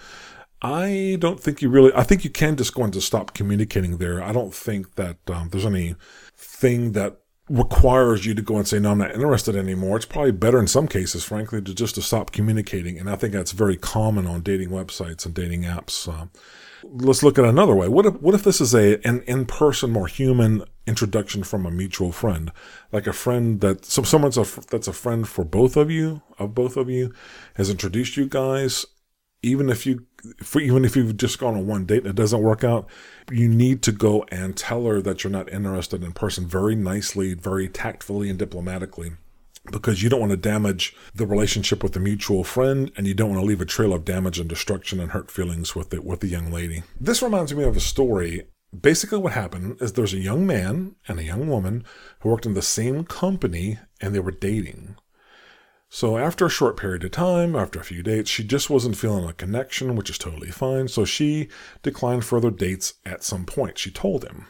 I 0.62 1.18
don't 1.20 1.40
think 1.40 1.60
you 1.60 1.68
really, 1.68 1.92
I 1.94 2.04
think 2.04 2.24
you 2.24 2.30
can 2.30 2.56
just 2.56 2.74
go 2.74 2.84
into 2.84 3.00
stop 3.00 3.34
communicating 3.34 3.98
there. 3.98 4.22
I 4.22 4.32
don't 4.32 4.54
think 4.54 4.94
that 4.94 5.18
um, 5.28 5.50
there's 5.50 5.66
any 5.66 5.94
thing 6.36 6.92
that 6.92 7.18
requires 7.48 8.24
you 8.24 8.34
to 8.34 8.40
go 8.40 8.56
and 8.56 8.66
say, 8.66 8.78
no, 8.78 8.92
I'm 8.92 8.98
not 8.98 9.12
interested 9.12 9.54
anymore. 9.54 9.96
It's 9.96 10.06
probably 10.06 10.32
better 10.32 10.58
in 10.58 10.66
some 10.66 10.88
cases, 10.88 11.24
frankly, 11.24 11.60
to 11.60 11.74
just 11.74 11.94
to 11.96 12.02
stop 12.02 12.32
communicating. 12.32 12.98
And 12.98 13.10
I 13.10 13.16
think 13.16 13.34
that's 13.34 13.52
very 13.52 13.76
common 13.76 14.26
on 14.26 14.40
dating 14.40 14.70
websites 14.70 15.26
and 15.26 15.34
dating 15.34 15.64
apps. 15.64 16.08
Uh, 16.08 16.26
let's 16.82 17.22
look 17.22 17.38
at 17.38 17.44
another 17.44 17.74
way. 17.74 17.86
What 17.88 18.06
if, 18.06 18.14
what 18.22 18.34
if 18.34 18.44
this 18.44 18.62
is 18.62 18.74
a, 18.74 19.06
an 19.06 19.22
in-person, 19.26 19.90
more 19.90 20.06
human 20.06 20.64
introduction 20.86 21.44
from 21.44 21.66
a 21.66 21.70
mutual 21.70 22.12
friend? 22.12 22.50
Like 22.92 23.06
a 23.06 23.12
friend 23.12 23.60
that, 23.60 23.84
so 23.84 24.02
someone's 24.02 24.38
a, 24.38 24.46
that's 24.70 24.88
a 24.88 24.94
friend 24.94 25.28
for 25.28 25.44
both 25.44 25.76
of 25.76 25.90
you, 25.90 26.22
of 26.38 26.54
both 26.54 26.78
of 26.78 26.88
you, 26.88 27.12
has 27.56 27.68
introduced 27.68 28.16
you 28.16 28.26
guys 28.26 28.86
even 29.44 29.68
if 29.70 29.86
you 29.86 30.06
for 30.42 30.60
even 30.60 30.84
if 30.84 30.96
you've 30.96 31.16
just 31.16 31.38
gone 31.38 31.54
on 31.54 31.66
one 31.66 31.84
date 31.84 31.98
and 31.98 32.06
it 32.06 32.16
doesn't 32.16 32.42
work 32.42 32.64
out, 32.64 32.88
you 33.30 33.48
need 33.48 33.82
to 33.82 33.92
go 33.92 34.24
and 34.30 34.56
tell 34.56 34.86
her 34.86 35.02
that 35.02 35.22
you're 35.22 35.30
not 35.30 35.52
interested 35.52 36.02
in 36.02 36.12
person 36.12 36.46
very 36.48 36.74
nicely, 36.74 37.34
very 37.34 37.68
tactfully 37.68 38.30
and 38.30 38.38
diplomatically. 38.38 39.12
because 39.70 40.02
you 40.02 40.10
don't 40.10 40.20
want 40.20 40.30
to 40.30 40.36
damage 40.36 40.94
the 41.14 41.26
relationship 41.26 41.82
with 41.82 41.92
the 41.92 42.00
mutual 42.00 42.44
friend 42.44 42.90
and 42.96 43.06
you 43.06 43.14
don't 43.14 43.30
want 43.30 43.40
to 43.40 43.46
leave 43.46 43.62
a 43.62 43.64
trail 43.64 43.94
of 43.94 44.04
damage 44.04 44.38
and 44.38 44.48
destruction 44.48 45.00
and 45.00 45.12
hurt 45.12 45.30
feelings 45.30 45.74
with 45.74 45.90
the, 45.90 46.02
with 46.02 46.20
the 46.20 46.26
young 46.26 46.50
lady. 46.52 46.82
This 47.00 47.22
reminds 47.22 47.54
me 47.54 47.64
of 47.64 47.76
a 47.76 47.80
story. 47.80 48.46
Basically, 48.78 49.18
what 49.18 49.32
happened 49.32 49.80
is 49.80 49.92
there's 49.92 50.12
a 50.12 50.18
young 50.18 50.46
man 50.46 50.96
and 51.08 51.18
a 51.18 51.24
young 51.24 51.48
woman 51.48 51.84
who 52.20 52.28
worked 52.28 52.44
in 52.44 52.54
the 52.54 52.62
same 52.62 53.04
company 53.04 53.78
and 54.00 54.14
they 54.14 54.20
were 54.20 54.32
dating. 54.32 54.96
So 55.94 56.18
after 56.18 56.46
a 56.46 56.50
short 56.50 56.76
period 56.76 57.04
of 57.04 57.12
time, 57.12 57.54
after 57.54 57.78
a 57.78 57.84
few 57.84 58.02
dates, 58.02 58.28
she 58.28 58.42
just 58.42 58.68
wasn't 58.68 58.96
feeling 58.96 59.28
a 59.28 59.32
connection, 59.32 59.94
which 59.94 60.10
is 60.10 60.18
totally 60.18 60.50
fine. 60.50 60.88
So 60.88 61.04
she 61.04 61.46
declined 61.84 62.24
further 62.24 62.50
dates 62.50 62.94
at 63.06 63.22
some 63.22 63.46
point. 63.46 63.78
She 63.78 63.92
told 63.92 64.24
him. 64.24 64.48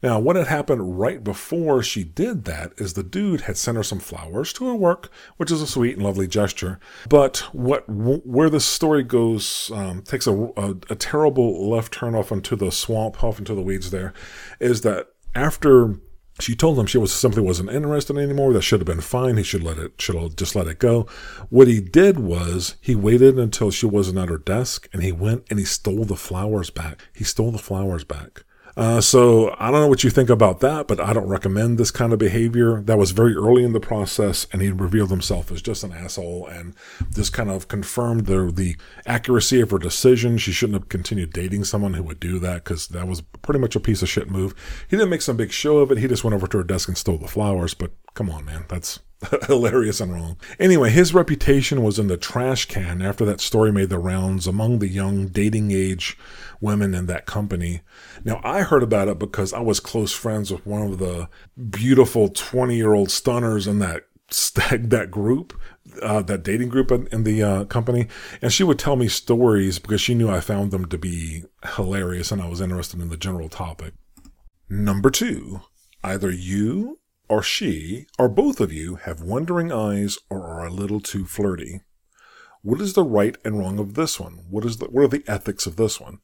Now, 0.00 0.20
what 0.20 0.36
had 0.36 0.46
happened 0.46 1.00
right 1.00 1.24
before 1.24 1.82
she 1.82 2.04
did 2.04 2.44
that 2.44 2.72
is 2.76 2.92
the 2.92 3.02
dude 3.02 3.40
had 3.42 3.56
sent 3.56 3.78
her 3.78 3.82
some 3.82 3.98
flowers 3.98 4.52
to 4.54 4.66
her 4.68 4.76
work, 4.76 5.10
which 5.38 5.50
is 5.50 5.60
a 5.60 5.66
sweet 5.66 5.96
and 5.96 6.04
lovely 6.04 6.28
gesture. 6.28 6.78
But 7.08 7.38
what 7.52 7.84
where 7.88 8.48
the 8.48 8.60
story 8.60 9.02
goes 9.02 9.72
um, 9.74 10.02
takes 10.02 10.28
a, 10.28 10.52
a, 10.56 10.76
a 10.88 10.94
terrible 10.94 11.68
left 11.68 11.92
turn 11.94 12.14
off 12.14 12.30
into 12.30 12.54
the 12.54 12.70
swamp, 12.70 13.24
off 13.24 13.40
into 13.40 13.56
the 13.56 13.60
weeds. 13.60 13.90
There 13.90 14.14
is 14.60 14.82
that 14.82 15.08
after 15.34 15.96
she 16.40 16.54
told 16.54 16.78
him 16.78 16.86
she 16.86 16.98
was 16.98 17.12
simply 17.12 17.42
wasn't 17.42 17.70
interested 17.70 18.16
anymore. 18.16 18.52
That 18.52 18.62
should 18.62 18.80
have 18.80 18.86
been 18.86 19.00
fine. 19.00 19.36
He 19.36 19.42
should 19.42 19.62
let 19.62 19.78
it 19.78 20.00
should 20.00 20.16
have 20.16 20.36
just 20.36 20.56
let 20.56 20.66
it 20.66 20.78
go. 20.78 21.06
What 21.48 21.68
he 21.68 21.80
did 21.80 22.18
was 22.18 22.76
he 22.80 22.94
waited 22.94 23.38
until 23.38 23.70
she 23.70 23.86
wasn't 23.86 24.18
at 24.18 24.28
her 24.28 24.38
desk 24.38 24.88
and 24.92 25.02
he 25.02 25.12
went 25.12 25.44
and 25.50 25.58
he 25.58 25.64
stole 25.64 26.04
the 26.04 26.16
flowers 26.16 26.70
back. 26.70 27.02
He 27.14 27.24
stole 27.24 27.52
the 27.52 27.58
flowers 27.58 28.04
back. 28.04 28.44
Uh, 28.80 28.98
so 28.98 29.54
I 29.58 29.70
don't 29.70 29.82
know 29.82 29.88
what 29.88 30.04
you 30.04 30.08
think 30.08 30.30
about 30.30 30.60
that, 30.60 30.88
but 30.88 30.98
I 30.98 31.12
don't 31.12 31.28
recommend 31.28 31.76
this 31.76 31.90
kind 31.90 32.14
of 32.14 32.18
behavior. 32.18 32.80
That 32.80 32.96
was 32.96 33.10
very 33.10 33.34
early 33.34 33.62
in 33.62 33.74
the 33.74 33.78
process, 33.78 34.46
and 34.54 34.62
he 34.62 34.70
revealed 34.70 35.10
himself 35.10 35.52
as 35.52 35.60
just 35.60 35.84
an 35.84 35.92
asshole, 35.92 36.46
and 36.46 36.74
this 37.10 37.28
kind 37.28 37.50
of 37.50 37.68
confirmed 37.68 38.24
the 38.24 38.50
the 38.50 38.76
accuracy 39.04 39.60
of 39.60 39.70
her 39.70 39.78
decision. 39.78 40.38
She 40.38 40.50
shouldn't 40.50 40.80
have 40.80 40.88
continued 40.88 41.34
dating 41.34 41.64
someone 41.64 41.92
who 41.92 42.02
would 42.04 42.20
do 42.20 42.38
that 42.38 42.64
because 42.64 42.88
that 42.88 43.06
was 43.06 43.20
pretty 43.20 43.60
much 43.60 43.76
a 43.76 43.80
piece 43.80 44.00
of 44.00 44.08
shit 44.08 44.30
move. 44.30 44.54
He 44.88 44.96
didn't 44.96 45.10
make 45.10 45.20
some 45.20 45.36
big 45.36 45.52
show 45.52 45.76
of 45.80 45.92
it. 45.92 45.98
He 45.98 46.08
just 46.08 46.24
went 46.24 46.34
over 46.34 46.46
to 46.46 46.56
her 46.56 46.64
desk 46.64 46.88
and 46.88 46.96
stole 46.96 47.18
the 47.18 47.28
flowers. 47.28 47.74
But 47.74 47.90
come 48.14 48.30
on, 48.30 48.46
man, 48.46 48.64
that's 48.66 49.00
hilarious 49.46 50.00
and 50.00 50.12
wrong. 50.12 50.36
Anyway, 50.58 50.90
his 50.90 51.12
reputation 51.12 51.82
was 51.82 51.98
in 51.98 52.06
the 52.06 52.16
trash 52.16 52.66
can 52.66 53.02
after 53.02 53.24
that 53.24 53.40
story 53.40 53.70
made 53.70 53.90
the 53.90 53.98
rounds 53.98 54.46
among 54.46 54.78
the 54.78 54.88
young 54.88 55.28
dating 55.28 55.70
age 55.70 56.16
women 56.60 56.94
in 56.94 57.06
that 57.06 57.26
company. 57.26 57.80
Now, 58.24 58.40
I 58.42 58.62
heard 58.62 58.82
about 58.82 59.08
it 59.08 59.18
because 59.18 59.52
I 59.52 59.60
was 59.60 59.80
close 59.80 60.12
friends 60.12 60.50
with 60.50 60.66
one 60.66 60.82
of 60.82 60.98
the 60.98 61.28
beautiful 61.70 62.28
20 62.28 62.76
year 62.76 62.94
old 62.94 63.10
stunners 63.10 63.66
in 63.66 63.78
that 63.80 64.04
that 64.54 65.10
group, 65.10 65.60
uh, 66.02 66.22
that 66.22 66.44
dating 66.44 66.68
group 66.68 66.92
in, 66.92 67.08
in 67.08 67.24
the 67.24 67.42
uh, 67.42 67.64
company, 67.64 68.06
and 68.40 68.52
she 68.52 68.62
would 68.62 68.78
tell 68.78 68.94
me 68.94 69.08
stories 69.08 69.80
because 69.80 70.00
she 70.00 70.14
knew 70.14 70.30
I 70.30 70.40
found 70.40 70.70
them 70.70 70.86
to 70.86 70.96
be 70.96 71.44
hilarious 71.74 72.30
and 72.30 72.40
I 72.40 72.48
was 72.48 72.60
interested 72.60 73.00
in 73.00 73.08
the 73.08 73.16
general 73.16 73.48
topic. 73.48 73.92
Number 74.68 75.10
two, 75.10 75.62
either 76.04 76.30
you 76.30 76.99
or 77.30 77.42
she 77.44 78.06
or 78.18 78.28
both 78.28 78.60
of 78.60 78.72
you 78.72 78.96
have 78.96 79.22
wondering 79.22 79.70
eyes 79.70 80.18
or 80.28 80.42
are 80.42 80.66
a 80.66 80.72
little 80.72 81.00
too 81.00 81.24
flirty. 81.24 81.80
What 82.62 82.80
is 82.80 82.92
the 82.94 83.04
right 83.04 83.38
and 83.44 83.58
wrong 83.58 83.78
of 83.78 83.94
this 83.94 84.18
one? 84.18 84.44
What 84.50 84.64
is 84.64 84.78
the, 84.78 84.86
what 84.86 85.04
are 85.04 85.08
the 85.08 85.24
ethics 85.28 85.64
of 85.64 85.76
this 85.76 86.00
one? 86.00 86.18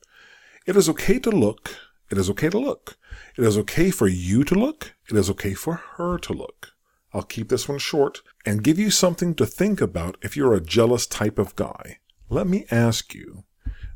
It 0.67 0.77
is 0.77 0.89
okay 0.89 1.21
to 1.21 1.31
look. 1.31 1.77
It 2.11 2.19
is 2.19 2.29
okay 2.31 2.51
to 2.51 2.59
look. 2.59 2.99
It 3.39 3.45
is 3.45 3.57
okay 3.57 3.91
for 3.91 4.09
you 4.09 4.43
to 4.45 4.55
look. 4.57 4.95
It 5.09 5.17
is 5.17 5.31
okay 5.31 5.55
for 5.55 5.75
her 5.97 6.19
to 6.19 6.33
look. 6.33 6.73
I'll 7.15 7.23
keep 7.23 7.49
this 7.49 7.69
one 7.69 7.79
short 7.79 8.23
and 8.45 8.65
give 8.65 8.79
you 8.79 8.91
something 8.91 9.37
to 9.37 9.47
think 9.47 9.81
about 9.81 10.19
if 10.23 10.37
you're 10.37 10.55
a 10.55 10.61
jealous 10.61 11.07
type 11.07 11.39
of 11.39 11.55
guy. 11.55 11.99
Let 12.29 12.49
me 12.49 12.67
ask 12.71 13.15
you, 13.15 13.45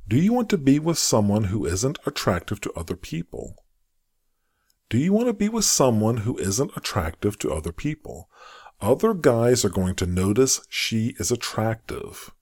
do 0.07 0.17
you 0.17 0.33
want 0.33 0.49
to 0.51 0.59
be 0.59 0.79
with 0.79 0.97
someone 0.97 1.45
who 1.45 1.67
isn't 1.67 1.99
attractive 2.07 2.61
to 2.61 2.73
other 2.73 2.97
people? 2.97 3.57
Do 4.91 4.99
you 4.99 5.13
want 5.13 5.29
to 5.29 5.33
be 5.33 5.49
with 5.49 5.65
someone 5.65 6.19
who 6.19 6.37
isn't 6.39 6.77
attractive 6.77 7.39
to 7.39 7.53
other 7.53 7.71
people? 7.71 8.29
Other 8.81 9.15
guys 9.15 9.65
are 9.65 9.69
going 9.69 9.95
to 9.95 10.07
notice 10.07 10.63
she 10.69 11.15
is 11.21 11.31
attractive. 11.31 12.33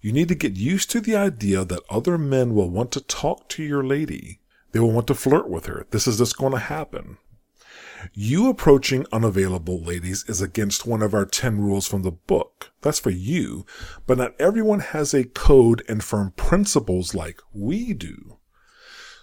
You 0.00 0.12
need 0.12 0.28
to 0.28 0.34
get 0.34 0.56
used 0.56 0.90
to 0.92 1.02
the 1.02 1.16
idea 1.16 1.66
that 1.66 1.82
other 1.90 2.16
men 2.16 2.54
will 2.54 2.70
want 2.70 2.92
to 2.92 3.02
talk 3.02 3.50
to 3.50 3.62
your 3.62 3.84
lady. 3.84 4.40
They 4.72 4.80
will 4.80 4.92
want 4.92 5.06
to 5.08 5.14
flirt 5.14 5.50
with 5.50 5.66
her. 5.66 5.86
This 5.90 6.06
is 6.06 6.16
just 6.16 6.38
going 6.38 6.52
to 6.52 6.58
happen. 6.58 7.18
You 8.14 8.48
approaching 8.48 9.04
unavailable 9.12 9.82
ladies 9.82 10.24
is 10.28 10.40
against 10.40 10.86
one 10.86 11.02
of 11.02 11.12
our 11.12 11.26
10 11.26 11.60
rules 11.60 11.86
from 11.86 12.04
the 12.04 12.12
book. 12.12 12.72
That's 12.80 13.00
for 13.00 13.10
you, 13.10 13.66
but 14.06 14.16
not 14.16 14.34
everyone 14.40 14.80
has 14.80 15.12
a 15.12 15.24
code 15.24 15.84
and 15.90 16.02
firm 16.02 16.30
principles 16.36 17.14
like 17.14 17.42
we 17.52 17.92
do. 17.92 18.37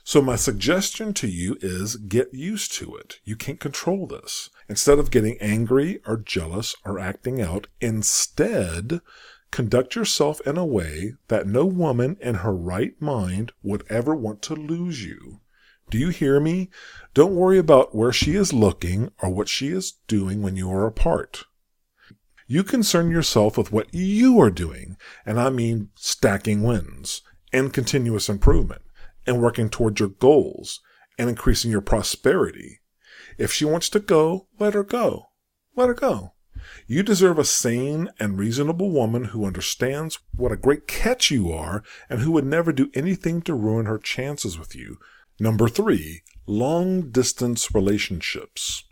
So 0.06 0.22
my 0.22 0.38
suggestion 0.38 1.14
to 1.16 1.28
you 1.28 1.58
is 1.60 1.98
get 1.98 2.34
used 2.34 2.72
to 2.76 2.96
it. 2.96 3.20
You 3.26 3.36
can't 3.36 3.60
control 3.60 4.08
this. 4.08 4.50
Instead 4.70 5.00
of 5.00 5.12
getting 5.12 5.38
angry 5.42 6.00
or 6.06 6.16
jealous 6.16 6.76
or 6.86 7.00
acting 7.00 7.42
out, 7.42 7.68
instead, 7.82 9.02
Conduct 9.56 9.96
yourself 9.96 10.42
in 10.46 10.58
a 10.58 10.66
way 10.66 11.14
that 11.30 11.48
no 11.48 11.66
woman 11.66 12.18
in 12.20 12.36
her 12.36 12.54
right 12.54 13.02
mind 13.02 13.54
would 13.64 13.86
ever 13.90 14.14
want 14.14 14.42
to 14.42 14.54
lose 14.54 15.06
you. 15.06 15.40
Do 15.90 15.98
you 15.98 16.10
hear 16.10 16.42
me? 16.42 16.70
Don't 17.14 17.36
worry 17.36 17.58
about 17.58 17.96
where 17.96 18.12
she 18.12 18.36
is 18.36 18.52
looking 18.52 19.14
or 19.22 19.30
what 19.30 19.48
she 19.48 19.70
is 19.70 19.94
doing 20.08 20.42
when 20.42 20.58
you 20.58 20.70
are 20.72 20.86
apart. 20.86 21.46
You 22.48 22.66
concern 22.66 23.10
yourself 23.10 23.58
with 23.58 23.72
what 23.72 23.94
you 23.94 24.42
are 24.42 24.52
doing, 24.52 24.98
and 25.26 25.40
I 25.40 25.50
mean 25.50 25.90
stacking 25.96 26.62
wins 26.62 27.22
and 27.54 27.72
continuous 27.72 28.28
improvement 28.28 28.82
and 29.26 29.42
working 29.42 29.70
towards 29.70 30.00
your 30.00 30.10
goals 30.10 30.82
and 31.18 31.30
increasing 31.30 31.72
your 31.72 31.82
prosperity. 31.82 32.82
If 33.38 33.52
she 33.52 33.66
wants 33.66 33.90
to 33.90 34.00
go, 34.00 34.48
let 34.60 34.74
her 34.74 34.84
go. 34.84 35.30
Let 35.76 35.88
her 35.88 35.94
go. 35.94 36.34
You 36.88 37.04
deserve 37.04 37.38
a 37.38 37.46
sane 37.46 38.10
and 38.20 38.40
reasonable 38.40 38.92
woman 38.92 39.26
who 39.26 39.46
understands 39.46 40.20
what 40.36 40.52
a 40.52 40.58
great 40.58 40.88
catch 40.88 41.30
you 41.30 41.52
are 41.52 41.84
and 42.10 42.22
who 42.22 42.32
would 42.32 42.46
never 42.46 42.72
do 42.72 42.90
anything 42.94 43.42
to 43.44 43.54
ruin 43.54 43.86
her 43.86 43.98
chances 43.98 44.58
with 44.58 44.76
you. 44.76 44.98
Number 45.40 45.68
three, 45.68 46.24
long 46.48 47.12
distance 47.12 47.74
relationships. 47.74 48.84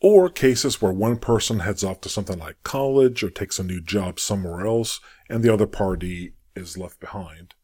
Or 0.00 0.28
cases 0.28 0.80
where 0.80 0.92
one 0.92 1.18
person 1.18 1.60
heads 1.60 1.82
off 1.82 2.00
to 2.02 2.08
something 2.08 2.38
like 2.38 2.62
college 2.62 3.22
or 3.22 3.30
takes 3.30 3.58
a 3.58 3.64
new 3.64 3.80
job 3.80 4.20
somewhere 4.20 4.66
else 4.66 5.00
and 5.28 5.42
the 5.42 5.52
other 5.52 5.66
party 5.66 6.34
is 6.54 6.78
left 6.78 7.00
behind. 7.00 7.54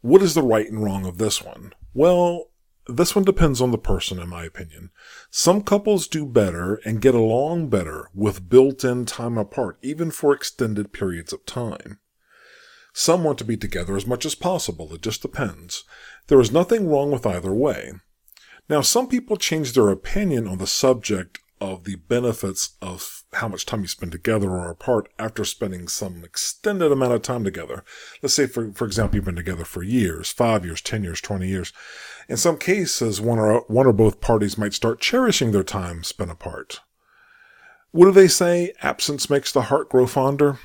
What 0.00 0.22
is 0.22 0.34
the 0.34 0.42
right 0.42 0.66
and 0.66 0.82
wrong 0.82 1.04
of 1.04 1.18
this 1.18 1.42
one? 1.42 1.72
Well, 1.92 2.50
this 2.86 3.14
one 3.14 3.24
depends 3.24 3.60
on 3.60 3.70
the 3.70 3.78
person, 3.78 4.18
in 4.18 4.28
my 4.28 4.44
opinion. 4.44 4.90
Some 5.30 5.62
couples 5.62 6.08
do 6.08 6.24
better 6.24 6.80
and 6.84 7.02
get 7.02 7.14
along 7.14 7.68
better 7.68 8.08
with 8.14 8.48
built 8.48 8.82
in 8.82 9.04
time 9.04 9.36
apart, 9.36 9.78
even 9.82 10.10
for 10.10 10.32
extended 10.32 10.92
periods 10.92 11.32
of 11.32 11.44
time. 11.44 11.98
Some 12.92 13.22
want 13.22 13.38
to 13.38 13.44
be 13.44 13.56
together 13.56 13.96
as 13.96 14.06
much 14.06 14.24
as 14.24 14.34
possible. 14.34 14.92
It 14.94 15.02
just 15.02 15.22
depends. 15.22 15.84
There 16.26 16.40
is 16.40 16.50
nothing 16.50 16.88
wrong 16.88 17.10
with 17.10 17.26
either 17.26 17.52
way. 17.52 17.92
Now, 18.68 18.80
some 18.80 19.06
people 19.06 19.36
change 19.36 19.72
their 19.72 19.90
opinion 19.90 20.48
on 20.48 20.58
the 20.58 20.66
subject 20.66 21.38
of 21.60 21.84
the 21.84 21.96
benefits 21.96 22.76
of 22.80 23.19
how 23.34 23.48
much 23.48 23.64
time 23.64 23.82
you 23.82 23.86
spend 23.86 24.12
together 24.12 24.50
or 24.50 24.70
apart 24.70 25.08
after 25.18 25.44
spending 25.44 25.86
some 25.86 26.24
extended 26.24 26.90
amount 26.90 27.12
of 27.12 27.22
time 27.22 27.44
together. 27.44 27.84
Let's 28.22 28.34
say, 28.34 28.46
for, 28.46 28.72
for 28.72 28.84
example, 28.86 29.16
you've 29.16 29.24
been 29.24 29.36
together 29.36 29.64
for 29.64 29.82
years, 29.82 30.32
five 30.32 30.64
years, 30.64 30.80
10 30.80 31.04
years, 31.04 31.20
20 31.20 31.46
years. 31.46 31.72
In 32.28 32.36
some 32.36 32.58
cases, 32.58 33.20
one 33.20 33.38
or, 33.38 33.60
one 33.68 33.86
or 33.86 33.92
both 33.92 34.20
parties 34.20 34.58
might 34.58 34.74
start 34.74 35.00
cherishing 35.00 35.52
their 35.52 35.62
time 35.62 36.02
spent 36.02 36.30
apart. 36.30 36.80
What 37.92 38.06
do 38.06 38.12
they 38.12 38.28
say? 38.28 38.72
Absence 38.82 39.30
makes 39.30 39.52
the 39.52 39.62
heart 39.62 39.88
grow 39.88 40.06
fonder. 40.06 40.58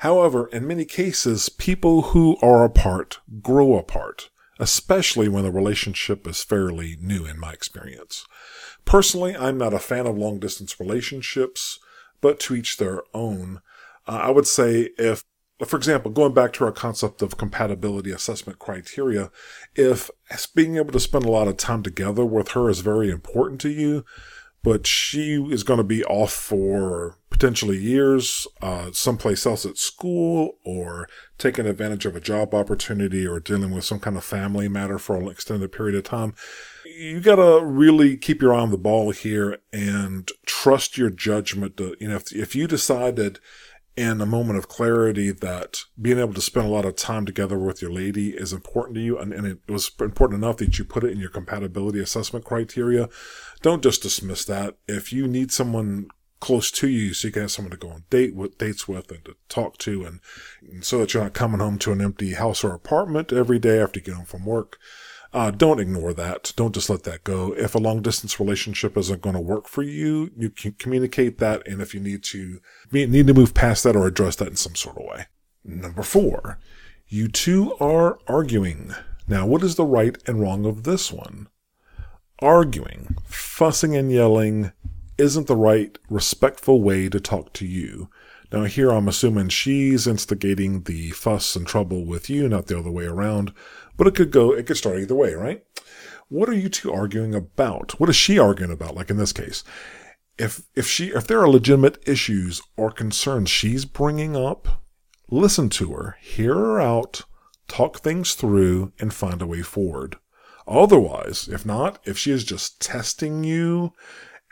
However, 0.00 0.46
in 0.48 0.66
many 0.66 0.84
cases, 0.84 1.48
people 1.48 2.02
who 2.02 2.36
are 2.42 2.64
apart 2.64 3.20
grow 3.42 3.76
apart, 3.76 4.28
especially 4.58 5.28
when 5.28 5.44
the 5.44 5.50
relationship 5.50 6.26
is 6.26 6.42
fairly 6.42 6.96
new 7.00 7.24
in 7.24 7.38
my 7.38 7.52
experience. 7.52 8.26
Personally, 8.84 9.34
I'm 9.34 9.56
not 9.56 9.72
a 9.72 9.78
fan 9.78 10.06
of 10.06 10.18
long 10.18 10.38
distance 10.38 10.78
relationships, 10.78 11.78
but 12.20 12.40
to 12.40 12.54
each 12.54 12.76
their 12.76 13.02
own. 13.14 13.60
Uh, 14.06 14.20
I 14.22 14.30
would 14.30 14.46
say 14.46 14.90
if 14.98 15.24
for 15.64 15.76
example, 15.76 16.10
going 16.10 16.34
back 16.34 16.52
to 16.54 16.64
our 16.64 16.72
concept 16.72 17.22
of 17.22 17.38
compatibility 17.38 18.10
assessment 18.10 18.58
criteria, 18.58 19.30
if 19.74 20.10
being 20.54 20.76
able 20.76 20.92
to 20.92 21.00
spend 21.00 21.24
a 21.24 21.30
lot 21.30 21.48
of 21.48 21.56
time 21.56 21.82
together 21.82 22.26
with 22.26 22.48
her 22.48 22.68
is 22.68 22.80
very 22.80 23.10
important 23.10 23.60
to 23.62 23.70
you, 23.70 24.04
but 24.66 24.84
she 24.84 25.34
is 25.48 25.62
going 25.62 25.76
to 25.76 25.84
be 25.84 26.04
off 26.06 26.32
for 26.32 27.16
potentially 27.30 27.78
years, 27.78 28.48
uh, 28.60 28.90
someplace 28.90 29.46
else 29.46 29.64
at 29.64 29.78
school, 29.78 30.58
or 30.64 31.08
taking 31.38 31.66
advantage 31.66 32.04
of 32.04 32.16
a 32.16 32.20
job 32.20 32.52
opportunity, 32.52 33.24
or 33.24 33.38
dealing 33.38 33.70
with 33.70 33.84
some 33.84 34.00
kind 34.00 34.16
of 34.16 34.24
family 34.24 34.68
matter 34.68 34.98
for 34.98 35.14
an 35.14 35.28
extended 35.28 35.70
period 35.70 35.94
of 35.94 36.02
time. 36.02 36.34
You 36.84 37.20
got 37.20 37.36
to 37.36 37.64
really 37.64 38.16
keep 38.16 38.42
your 38.42 38.52
eye 38.52 38.58
on 38.58 38.72
the 38.72 38.76
ball 38.76 39.12
here 39.12 39.58
and 39.72 40.28
trust 40.46 40.98
your 40.98 41.10
judgment. 41.10 41.76
To, 41.76 41.94
you 42.00 42.08
know, 42.08 42.16
if, 42.16 42.34
if 42.34 42.56
you 42.56 42.66
decided 42.66 43.38
in 43.96 44.20
a 44.20 44.26
moment 44.26 44.58
of 44.58 44.68
clarity 44.68 45.30
that 45.30 45.80
being 46.00 46.18
able 46.18 46.34
to 46.34 46.40
spend 46.40 46.66
a 46.66 46.70
lot 46.70 46.84
of 46.84 46.96
time 46.96 47.24
together 47.24 47.58
with 47.58 47.80
your 47.80 47.90
lady 47.90 48.30
is 48.30 48.52
important 48.52 48.94
to 48.96 49.00
you 49.00 49.18
and, 49.18 49.32
and, 49.32 49.46
it 49.46 49.58
was 49.68 49.90
important 50.00 50.42
enough 50.42 50.58
that 50.58 50.78
you 50.78 50.84
put 50.84 51.02
it 51.02 51.12
in 51.12 51.18
your 51.18 51.30
compatibility 51.30 51.98
assessment 51.98 52.44
criteria. 52.44 53.08
Don't 53.62 53.82
just 53.82 54.02
dismiss 54.02 54.44
that. 54.44 54.76
If 54.86 55.12
you 55.12 55.26
need 55.26 55.50
someone 55.50 56.08
close 56.40 56.70
to 56.70 56.88
you 56.88 57.14
so 57.14 57.28
you 57.28 57.32
can 57.32 57.42
have 57.42 57.50
someone 57.50 57.70
to 57.70 57.78
go 57.78 57.88
on 57.88 58.04
date 58.10 58.34
with 58.34 58.58
dates 58.58 58.86
with 58.86 59.10
and 59.10 59.24
to 59.24 59.34
talk 59.48 59.78
to 59.78 60.04
and, 60.04 60.20
and 60.70 60.84
so 60.84 60.98
that 60.98 61.14
you're 61.14 61.22
not 61.22 61.32
coming 61.32 61.60
home 61.60 61.78
to 61.78 61.92
an 61.92 62.02
empty 62.02 62.34
house 62.34 62.62
or 62.62 62.74
apartment 62.74 63.32
every 63.32 63.58
day 63.58 63.80
after 63.80 63.98
you 63.98 64.04
get 64.04 64.14
home 64.14 64.26
from 64.26 64.44
work 64.44 64.78
uh, 65.36 65.50
don't 65.50 65.80
ignore 65.80 66.14
that. 66.14 66.54
Don't 66.56 66.74
just 66.74 66.88
let 66.88 67.02
that 67.02 67.22
go. 67.22 67.52
If 67.52 67.74
a 67.74 67.78
long 67.78 68.00
distance 68.00 68.40
relationship 68.40 68.96
isn't 68.96 69.20
going 69.20 69.34
to 69.34 69.40
work 69.40 69.68
for 69.68 69.82
you, 69.82 70.30
you 70.34 70.48
can 70.48 70.72
communicate 70.72 71.36
that. 71.38 71.68
And 71.68 71.82
if 71.82 71.92
you 71.92 72.00
need 72.00 72.22
to 72.24 72.58
need 72.90 73.26
to 73.26 73.34
move 73.34 73.52
past 73.52 73.84
that 73.84 73.96
or 73.96 74.06
address 74.06 74.36
that 74.36 74.48
in 74.48 74.56
some 74.56 74.74
sort 74.74 74.96
of 74.96 75.04
way. 75.04 75.26
Number 75.62 76.02
four, 76.02 76.58
you 77.06 77.28
two 77.28 77.74
are 77.74 78.18
arguing. 78.26 78.94
Now, 79.28 79.46
what 79.46 79.62
is 79.62 79.74
the 79.74 79.84
right 79.84 80.16
and 80.26 80.40
wrong 80.40 80.64
of 80.64 80.84
this 80.84 81.12
one? 81.12 81.48
Arguing, 82.38 83.18
fussing 83.26 83.94
and 83.94 84.10
yelling 84.10 84.72
isn't 85.18 85.48
the 85.48 85.56
right, 85.56 85.98
respectful 86.08 86.80
way 86.80 87.10
to 87.10 87.20
talk 87.20 87.52
to 87.54 87.66
you. 87.66 88.08
Now, 88.52 88.64
here 88.64 88.90
I'm 88.90 89.08
assuming 89.08 89.48
she's 89.48 90.06
instigating 90.06 90.84
the 90.84 91.10
fuss 91.10 91.56
and 91.56 91.66
trouble 91.66 92.06
with 92.06 92.30
you, 92.30 92.48
not 92.48 92.68
the 92.68 92.78
other 92.78 92.90
way 92.92 93.04
around. 93.04 93.52
But 93.96 94.06
it 94.06 94.14
could 94.14 94.30
go, 94.30 94.52
it 94.52 94.66
could 94.66 94.76
start 94.76 94.98
either 94.98 95.14
way, 95.14 95.34
right? 95.34 95.64
What 96.28 96.48
are 96.48 96.54
you 96.54 96.68
two 96.68 96.92
arguing 96.92 97.34
about? 97.34 97.98
What 98.00 98.08
is 98.08 98.16
she 98.16 98.38
arguing 98.38 98.72
about? 98.72 98.94
Like 98.94 99.10
in 99.10 99.16
this 99.16 99.32
case, 99.32 99.62
if, 100.38 100.62
if 100.74 100.86
she, 100.86 101.08
if 101.08 101.26
there 101.26 101.40
are 101.40 101.48
legitimate 101.48 101.98
issues 102.06 102.60
or 102.76 102.90
concerns 102.90 103.48
she's 103.48 103.84
bringing 103.84 104.36
up, 104.36 104.82
listen 105.30 105.68
to 105.70 105.92
her, 105.92 106.16
hear 106.20 106.54
her 106.54 106.80
out, 106.80 107.22
talk 107.68 107.98
things 107.98 108.34
through, 108.34 108.92
and 108.98 109.14
find 109.14 109.40
a 109.40 109.46
way 109.46 109.62
forward. 109.62 110.16
Otherwise, 110.66 111.48
if 111.48 111.64
not, 111.64 112.00
if 112.04 112.18
she 112.18 112.32
is 112.32 112.44
just 112.44 112.80
testing 112.80 113.44
you 113.44 113.92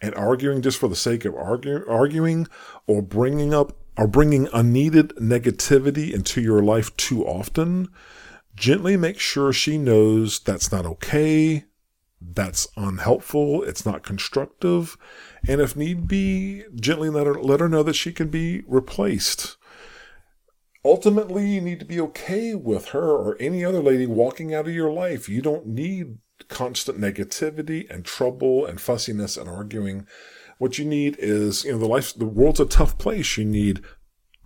and 0.01 0.15
arguing 0.15 0.63
just 0.63 0.79
for 0.79 0.89
the 0.89 0.97
sake 0.97 1.25
of 1.25 1.35
argue, 1.35 1.85
arguing 1.89 2.47
or 2.87 3.03
bringing 3.03 3.53
up 3.53 3.77
or 3.97 4.07
bringing 4.07 4.49
unneeded 4.53 5.11
negativity 5.17 6.13
into 6.13 6.41
your 6.41 6.63
life 6.63 6.97
too 6.97 7.25
often, 7.27 7.89
gently 8.55 8.97
make 8.97 9.19
sure 9.19 9.53
she 9.53 9.79
knows 9.79 10.39
that's 10.39 10.71
not 10.71 10.87
okay, 10.87 11.65
that's 12.21 12.69
unhelpful, 12.77 13.63
it's 13.63 13.85
not 13.85 14.03
constructive, 14.03 14.97
and 15.47 15.61
if 15.61 15.77
need 15.77 16.09
be, 16.09 16.65
gently 16.75 17.11
let 17.11 17.27
her 17.27 17.35
let 17.35 17.61
her 17.61 17.69
know 17.69 17.83
that 17.83 17.97
she 17.97 18.13
can 18.13 18.29
be 18.29 18.63
replaced. 18.67 19.57
Ultimately, 20.85 21.47
you 21.47 21.61
need 21.61 21.81
to 21.81 21.87
be 21.87 22.01
okay 22.01 22.55
with 22.55 22.89
her 22.89 23.11
or 23.11 23.37
any 23.41 23.65
other 23.65 23.81
lady 23.81 24.07
walking 24.07 24.55
out 24.55 24.69
of 24.69 24.75
your 24.75 24.93
life. 24.93 25.29
You 25.29 25.41
don't 25.41 25.67
need 25.67 26.19
constant 26.49 27.01
negativity 27.01 27.89
and 27.91 28.05
trouble 28.05 28.67
and 28.67 28.81
fussiness 28.81 29.37
and 29.39 29.49
arguing. 29.49 30.07
What 30.59 30.79
you 30.79 30.85
need 30.85 31.17
is, 31.19 31.65
you 31.65 31.73
know, 31.73 31.79
the 31.79 31.87
life, 31.87 32.15
the 32.15 32.27
world's 32.27 32.61
a 32.61 32.67
tough 32.67 32.99
place. 32.99 33.39
You 33.39 33.47
need 33.47 33.83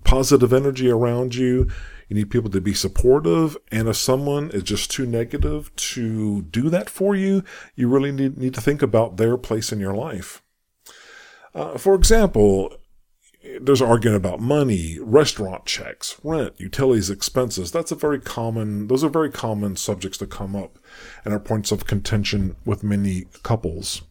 positive 0.05 0.53
energy 0.53 0.89
around 0.89 1.35
you. 1.35 1.69
You 2.09 2.17
need 2.17 2.31
people 2.31 2.51
to 2.51 2.61
be 2.61 2.75
supportive. 2.75 3.57
And 3.71 3.89
if 3.89 3.97
someone 3.97 4.51
is 4.51 4.63
just 4.63 4.91
too 4.91 5.07
negative 5.07 5.75
to 5.77 6.43
do 6.43 6.71
that 6.71 6.89
for 6.89 7.15
you, 7.15 7.45
you 7.75 7.89
really 7.89 8.13
need, 8.13 8.39
need 8.39 8.55
to 8.55 8.61
think 8.61 8.83
about 8.83 9.17
their 9.17 9.37
place 9.37 9.73
in 9.73 9.81
your 9.81 9.95
life. 9.95 10.43
Uh, 11.55 11.77
for 11.77 11.95
example, 11.95 12.77
there's 13.61 13.83
arguing 13.83 14.17
about 14.17 14.41
money, 14.41 14.99
restaurant 15.01 15.65
checks, 15.65 16.19
rent, 16.23 16.55
utilities, 16.59 17.11
expenses. 17.11 17.71
That's 17.71 17.93
a 17.93 17.97
very 17.97 18.21
common, 18.21 18.89
those 18.89 19.05
are 19.05 19.09
very 19.09 19.31
common 19.31 19.77
subjects 19.77 20.19
that 20.19 20.31
come 20.31 20.57
up 20.57 20.79
and 21.25 21.33
are 21.33 21.41
points 21.41 21.73
of 21.73 21.87
contention 21.87 22.57
with 22.65 22.83
many 22.83 23.27
couples. 23.43 24.03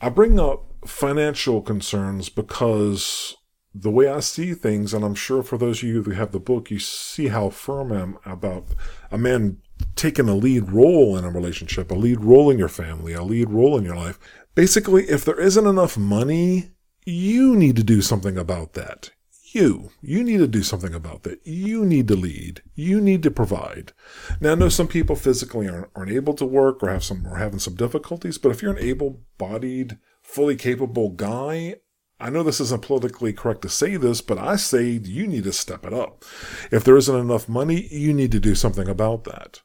I 0.00 0.08
bring 0.10 0.38
up 0.38 0.64
financial 0.86 1.62
concerns 1.62 2.28
because 2.28 3.36
the 3.74 3.90
way 3.90 4.08
I 4.08 4.20
see 4.20 4.54
things, 4.54 4.94
and 4.94 5.04
I'm 5.04 5.16
sure 5.16 5.42
for 5.42 5.58
those 5.58 5.82
of 5.82 5.88
you 5.88 6.02
who 6.04 6.12
have 6.12 6.30
the 6.30 6.38
book, 6.38 6.70
you 6.70 6.78
see 6.78 7.28
how 7.28 7.50
firm 7.50 7.92
I 7.92 8.00
am 8.00 8.18
about 8.24 8.66
a 9.10 9.18
man 9.18 9.58
taking 9.96 10.28
a 10.28 10.34
lead 10.34 10.70
role 10.70 11.16
in 11.16 11.24
a 11.24 11.30
relationship, 11.30 11.90
a 11.90 11.94
lead 11.94 12.20
role 12.20 12.50
in 12.50 12.58
your 12.58 12.68
family, 12.68 13.12
a 13.12 13.22
lead 13.22 13.50
role 13.50 13.76
in 13.76 13.84
your 13.84 13.96
life. 13.96 14.18
Basically, 14.54 15.04
if 15.04 15.24
there 15.24 15.40
isn't 15.40 15.66
enough 15.66 15.98
money, 15.98 16.70
you 17.04 17.56
need 17.56 17.74
to 17.76 17.82
do 17.82 18.00
something 18.00 18.38
about 18.38 18.74
that. 18.74 19.10
You, 19.52 19.90
you 20.00 20.24
need 20.24 20.38
to 20.38 20.48
do 20.48 20.62
something 20.62 20.94
about 20.94 21.24
that. 21.24 21.44
You 21.44 21.84
need 21.84 22.08
to 22.08 22.16
lead. 22.16 22.62
You 22.74 23.00
need 23.00 23.22
to 23.24 23.30
provide. 23.30 23.92
Now, 24.40 24.52
I 24.52 24.54
know 24.56 24.68
some 24.68 24.88
people 24.88 25.14
physically 25.14 25.68
aren't, 25.68 25.90
aren't 25.94 26.10
able 26.12 26.34
to 26.34 26.44
work 26.44 26.82
or 26.82 26.88
have 26.88 27.04
some, 27.04 27.26
or 27.26 27.36
having 27.36 27.60
some 27.60 27.74
difficulties, 27.74 28.38
but 28.38 28.50
if 28.50 28.62
you're 28.62 28.72
an 28.72 28.82
able 28.82 29.22
bodied, 29.38 29.98
fully 30.22 30.56
capable 30.56 31.10
guy, 31.10 31.76
I 32.20 32.30
know 32.30 32.42
this 32.42 32.60
isn't 32.60 32.82
politically 32.82 33.32
correct 33.32 33.62
to 33.62 33.68
say 33.68 33.96
this, 33.96 34.20
but 34.20 34.38
I 34.38 34.56
say 34.56 34.84
you 34.88 35.26
need 35.26 35.44
to 35.44 35.52
step 35.52 35.84
it 35.84 35.92
up. 35.92 36.24
If 36.70 36.84
there 36.84 36.96
isn't 36.96 37.14
enough 37.14 37.48
money, 37.48 37.88
you 37.90 38.12
need 38.12 38.32
to 38.32 38.40
do 38.40 38.54
something 38.54 38.88
about 38.88 39.24
that. 39.24 39.62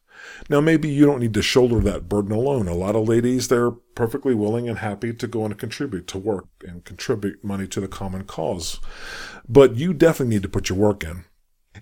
Now, 0.50 0.60
maybe 0.60 0.90
you 0.90 1.06
don't 1.06 1.20
need 1.20 1.34
to 1.36 1.42
shoulder 1.42 1.80
that 1.82 2.10
burden 2.10 2.32
alone. 2.32 2.68
A 2.68 2.74
lot 2.74 2.96
of 2.96 3.08
ladies, 3.08 3.48
they're 3.48 3.72
perfectly 3.72 4.34
willing 4.34 4.68
and 4.68 4.80
happy 4.80 5.14
to 5.14 5.28
go 5.28 5.46
and 5.46 5.58
contribute 5.58 6.08
to 6.08 6.18
work 6.18 6.48
and 6.68 6.84
contribute 6.84 7.44
money 7.44 7.68
to 7.68 7.80
the 7.80 7.88
common 7.88 8.26
cause. 8.26 8.80
But 9.48 9.76
you 9.76 9.94
definitely 9.94 10.36
need 10.36 10.44
to 10.44 10.50
put 10.50 10.70
your 10.70 10.78
work 10.78 11.04
in. 11.04 11.26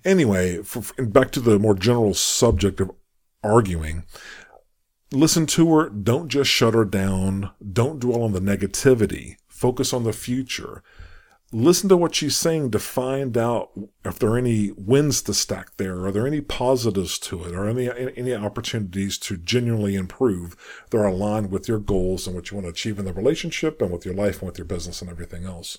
Anyway, 0.04 0.62
for, 0.64 0.84
back 1.04 1.32
to 1.32 1.40
the 1.40 1.58
more 1.58 1.76
general 1.76 2.14
subject 2.14 2.80
of 2.80 2.92
arguing. 3.44 4.04
Listen 5.12 5.46
to 5.48 5.74
her. 5.76 5.90
Don't 5.90 6.28
just 6.28 6.50
shut 6.50 6.74
her 6.74 6.86
down. 6.86 7.52
Don't 7.74 8.00
dwell 8.00 8.24
on 8.24 8.34
the 8.34 8.42
negativity 8.42 9.38
focus 9.58 9.92
on 9.92 10.04
the 10.04 10.14
future. 10.14 10.84
Listen 11.52 11.88
to 11.90 11.98
what 11.98 12.14
she's 12.14 12.36
saying 12.36 12.72
to 12.72 12.80
find 12.80 13.38
out 13.38 13.72
if 14.04 14.20
there 14.20 14.32
are 14.32 14.38
any 14.38 14.72
wins 14.78 15.22
to 15.24 15.34
stack 15.34 15.78
there. 15.78 16.06
Are 16.06 16.12
there 16.12 16.28
any 16.28 16.42
positives 16.42 17.18
to 17.20 17.44
it? 17.46 17.56
Or 17.56 17.68
any, 17.68 17.90
any 17.90 18.36
opportunities 18.36 19.18
to 19.20 19.38
genuinely 19.38 19.96
improve 19.96 20.58
that 20.90 20.98
are 20.98 21.08
aligned 21.08 21.50
with 21.50 21.68
your 21.68 21.80
goals 21.80 22.28
and 22.28 22.36
what 22.36 22.52
you 22.52 22.58
want 22.58 22.66
to 22.66 22.72
achieve 22.72 23.00
in 23.00 23.06
the 23.06 23.14
relationship 23.14 23.82
and 23.82 23.92
with 23.92 24.06
your 24.06 24.14
life 24.14 24.40
and 24.40 24.48
with 24.48 24.58
your 24.58 24.66
business 24.66 25.02
and 25.02 25.10
everything 25.10 25.46
else? 25.46 25.78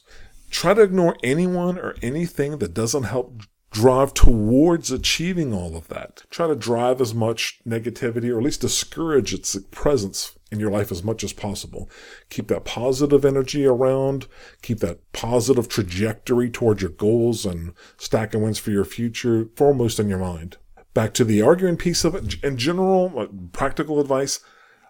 Try 0.51 0.73
to 0.73 0.81
ignore 0.81 1.17
anyone 1.23 1.79
or 1.79 1.95
anything 2.03 2.59
that 2.59 2.73
doesn't 2.73 3.03
help 3.03 3.43
drive 3.71 4.15
towards 4.15 4.91
achieving 4.91 5.53
all 5.53 5.77
of 5.77 5.89
that. 5.89 6.25
Try 6.31 6.47
to 6.47 6.57
drive 6.57 7.03
as 7.03 7.15
much 7.15 7.61
negativity 7.67 8.33
or 8.33 8.39
at 8.39 8.45
least 8.45 8.63
discourage 8.63 9.35
its 9.35 9.57
presence 9.71 10.38
in 10.51 10.61
your 10.61 10.71
life 10.71 10.91
as 10.91 11.05
much 11.05 11.23
as 11.23 11.33
possible. 11.33 11.89
Keep 12.31 12.49
that 12.49 12.65
positive 12.65 13.25
energy 13.25 13.67
around, 13.67 14.27
keep 14.63 14.81
that 14.81 15.13
positive 15.13 15.69
trajectory 15.69 16.51
towards 16.51 16.83
your 16.83 16.91
goals 16.91 17.45
and 17.45 17.73
stacking 17.97 18.43
wins 18.43 18.59
for 18.59 18.71
your 18.71 18.85
future 18.85 19.49
foremost 19.57 19.99
in 19.99 20.09
your 20.09 20.19
mind. 20.19 20.57
Back 20.95 21.15
to 21.15 21.25
the 21.25 21.43
arguing 21.43 21.77
piece 21.77 22.05
of 22.05 22.15
it, 22.15 22.43
in 22.43 22.57
general, 22.57 23.13
uh, 23.17 23.27
practical 23.53 24.01
advice, 24.01 24.41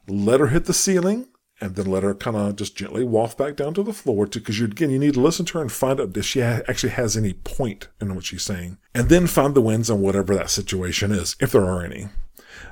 let 0.07 0.40
her 0.40 0.49
hit 0.49 0.64
the 0.64 0.73
ceiling 0.73 1.29
and 1.61 1.75
then 1.75 1.87
let 1.87 2.03
her 2.03 2.14
kind 2.14 2.37
of 2.37 2.57
just 2.57 2.77
gently 2.77 3.05
waft 3.05 3.37
back 3.37 3.57
down 3.57 3.75
to 3.75 3.83
the 3.83 3.92
floor 3.92 4.27
because 4.27 4.59
you 4.59 4.66
again 4.66 4.90
you 4.90 4.99
need 4.99 5.14
to 5.14 5.21
listen 5.21 5.44
to 5.44 5.59
her 5.59 5.62
and 5.62 5.73
find 5.73 6.01
out 6.01 6.16
if 6.16 6.25
she 6.25 6.40
ha- 6.40 6.61
actually 6.68 6.90
has 6.90 7.16
any 7.16 7.33
point 7.33 7.88
in 8.01 8.14
what 8.14 8.25
she's 8.25 8.42
saying 8.42 8.79
and 8.94 9.09
then 9.09 9.27
find 9.27 9.55
the 9.55 9.61
wins 9.61 9.90
in 9.90 10.01
whatever 10.01 10.35
that 10.35 10.51
situation 10.51 11.11
is 11.11 11.37
if 11.40 11.53
there 11.53 11.64
are 11.64 11.85
any 11.85 12.09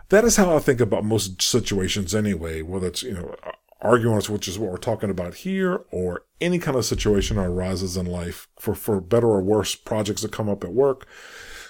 that 0.09 0.25
is 0.25 0.37
how 0.37 0.55
i 0.55 0.59
think 0.59 0.81
about 0.81 1.05
most 1.05 1.41
situations 1.43 2.15
anyway 2.15 2.63
whether 2.63 2.87
it's 2.87 3.03
you 3.03 3.15
know 3.15 3.35
arguments 3.81 4.29
which 4.31 4.49
is 4.49 4.59
what 4.59 4.71
we're 4.71 4.79
talking 4.79 5.11
about 5.11 5.35
here 5.35 5.83
or 5.91 6.25
any 6.41 6.59
kind 6.59 6.77
of 6.77 6.85
situation 6.85 7.37
that 7.37 7.45
arises 7.45 7.97
in 7.97 8.07
life 8.07 8.49
for 8.59 8.75
for 8.75 9.01
better 9.01 9.29
or 9.29 9.43
worse 9.43 9.75
projects 9.75 10.23
that 10.23 10.33
come 10.33 10.49
up 10.49 10.65
at 10.65 10.73
work 10.73 11.07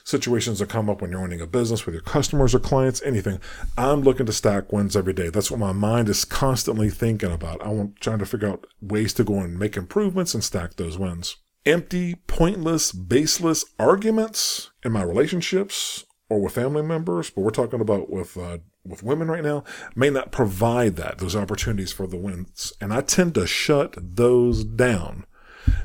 situations 0.06 0.60
that 0.60 0.68
come 0.68 0.88
up 0.88 1.02
when 1.02 1.10
you're 1.10 1.20
owning 1.20 1.40
a 1.40 1.46
business 1.46 1.84
with 1.84 1.92
your 1.92 2.02
customers 2.02 2.54
or 2.54 2.60
clients, 2.60 3.02
anything. 3.02 3.40
I'm 3.76 4.02
looking 4.02 4.26
to 4.26 4.32
stack 4.32 4.72
wins 4.72 4.96
every 4.96 5.12
day. 5.12 5.30
That's 5.30 5.50
what 5.50 5.60
my 5.60 5.72
mind 5.72 6.08
is 6.08 6.24
constantly 6.24 6.90
thinking 6.90 7.32
about. 7.32 7.60
I 7.60 7.68
want 7.70 8.00
trying 8.00 8.20
to 8.20 8.26
figure 8.26 8.48
out 8.48 8.66
ways 8.80 9.12
to 9.14 9.24
go 9.24 9.40
and 9.40 9.58
make 9.58 9.76
improvements 9.76 10.32
and 10.32 10.44
stack 10.44 10.76
those 10.76 10.96
wins. 10.96 11.36
Empty, 11.66 12.14
pointless, 12.28 12.92
baseless 12.92 13.64
arguments 13.80 14.70
in 14.84 14.92
my 14.92 15.02
relationships 15.02 16.04
or 16.28 16.40
with 16.40 16.54
family 16.54 16.82
members, 16.82 17.30
but 17.30 17.42
we're 17.42 17.50
talking 17.50 17.80
about 17.80 18.10
with 18.10 18.36
uh, 18.36 18.58
with 18.84 19.02
women 19.02 19.28
right 19.28 19.44
now 19.44 19.64
may 19.94 20.10
not 20.10 20.32
provide 20.32 20.96
that, 20.96 21.18
those 21.18 21.36
opportunities 21.36 21.92
for 21.92 22.06
the 22.06 22.16
wins. 22.16 22.72
And 22.80 22.92
I 22.92 23.00
tend 23.00 23.34
to 23.34 23.46
shut 23.46 23.94
those 23.96 24.64
down 24.64 25.26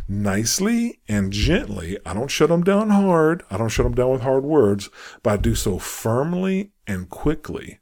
nicely 0.07 0.99
and 1.07 1.31
gently. 1.31 1.97
I 2.05 2.13
don't 2.13 2.29
shut 2.29 2.49
them 2.49 2.63
down 2.63 2.89
hard. 2.89 3.43
I 3.49 3.57
don't 3.57 3.69
shut 3.69 3.85
them 3.85 3.95
down 3.95 4.11
with 4.11 4.21
hard 4.21 4.43
words, 4.43 4.89
but 5.23 5.31
I 5.31 5.37
do 5.37 5.55
so 5.55 5.79
firmly 5.79 6.71
and 6.85 7.09
quickly. 7.09 7.79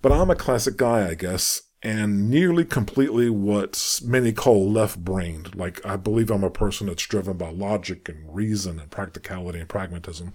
But 0.00 0.12
I'm 0.12 0.30
a 0.30 0.36
classic 0.36 0.76
guy, 0.76 1.08
I 1.08 1.14
guess, 1.14 1.62
and 1.82 2.30
nearly 2.30 2.64
completely 2.64 3.28
what 3.28 4.00
many 4.04 4.32
call 4.32 4.70
left 4.70 5.04
brained. 5.04 5.54
Like, 5.54 5.84
I 5.84 5.96
believe 5.96 6.30
I'm 6.30 6.44
a 6.44 6.50
person 6.50 6.86
that's 6.86 7.06
driven 7.06 7.36
by 7.36 7.50
logic 7.50 8.08
and 8.08 8.34
reason 8.34 8.78
and 8.78 8.90
practicality 8.90 9.58
and 9.58 9.68
pragmatism. 9.68 10.32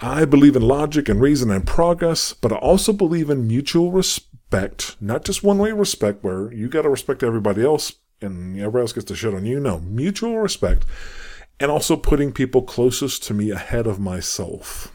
I 0.00 0.24
believe 0.24 0.56
in 0.56 0.62
logic 0.62 1.08
and 1.08 1.20
reason 1.20 1.50
and 1.50 1.66
progress, 1.66 2.32
but 2.32 2.52
I 2.52 2.56
also 2.56 2.92
believe 2.92 3.28
in 3.28 3.46
mutual 3.46 3.92
respect, 3.92 4.96
not 5.00 5.24
just 5.24 5.42
one 5.42 5.58
way 5.58 5.72
respect 5.72 6.24
where 6.24 6.52
you 6.52 6.68
got 6.68 6.82
to 6.82 6.88
respect 6.88 7.22
everybody 7.22 7.62
else 7.62 7.94
and 8.22 8.58
everybody 8.58 8.82
else 8.82 8.92
gets 8.92 9.06
to 9.06 9.16
shit 9.16 9.34
on 9.34 9.44
you. 9.44 9.60
No, 9.60 9.80
mutual 9.80 10.38
respect 10.38 10.84
and 11.60 11.70
also 11.70 11.96
putting 11.96 12.32
people 12.32 12.62
closest 12.62 13.22
to 13.24 13.34
me 13.34 13.50
ahead 13.50 13.86
of 13.86 14.00
myself. 14.00 14.90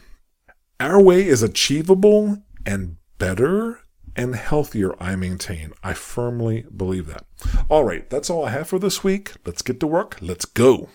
Our 0.80 1.00
way 1.00 1.26
is 1.26 1.42
achievable 1.42 2.42
and 2.66 2.96
better 3.18 3.80
and 4.16 4.34
healthier, 4.34 4.94
I 5.00 5.14
maintain. 5.14 5.72
I 5.82 5.92
firmly 5.92 6.64
believe 6.74 7.06
that. 7.06 7.24
All 7.68 7.84
right, 7.84 8.08
that's 8.10 8.28
all 8.28 8.44
I 8.44 8.50
have 8.50 8.68
for 8.68 8.78
this 8.78 9.04
week. 9.04 9.32
Let's 9.44 9.62
get 9.62 9.78
to 9.80 9.86
work. 9.86 10.16
Let's 10.20 10.46
go. 10.46 10.88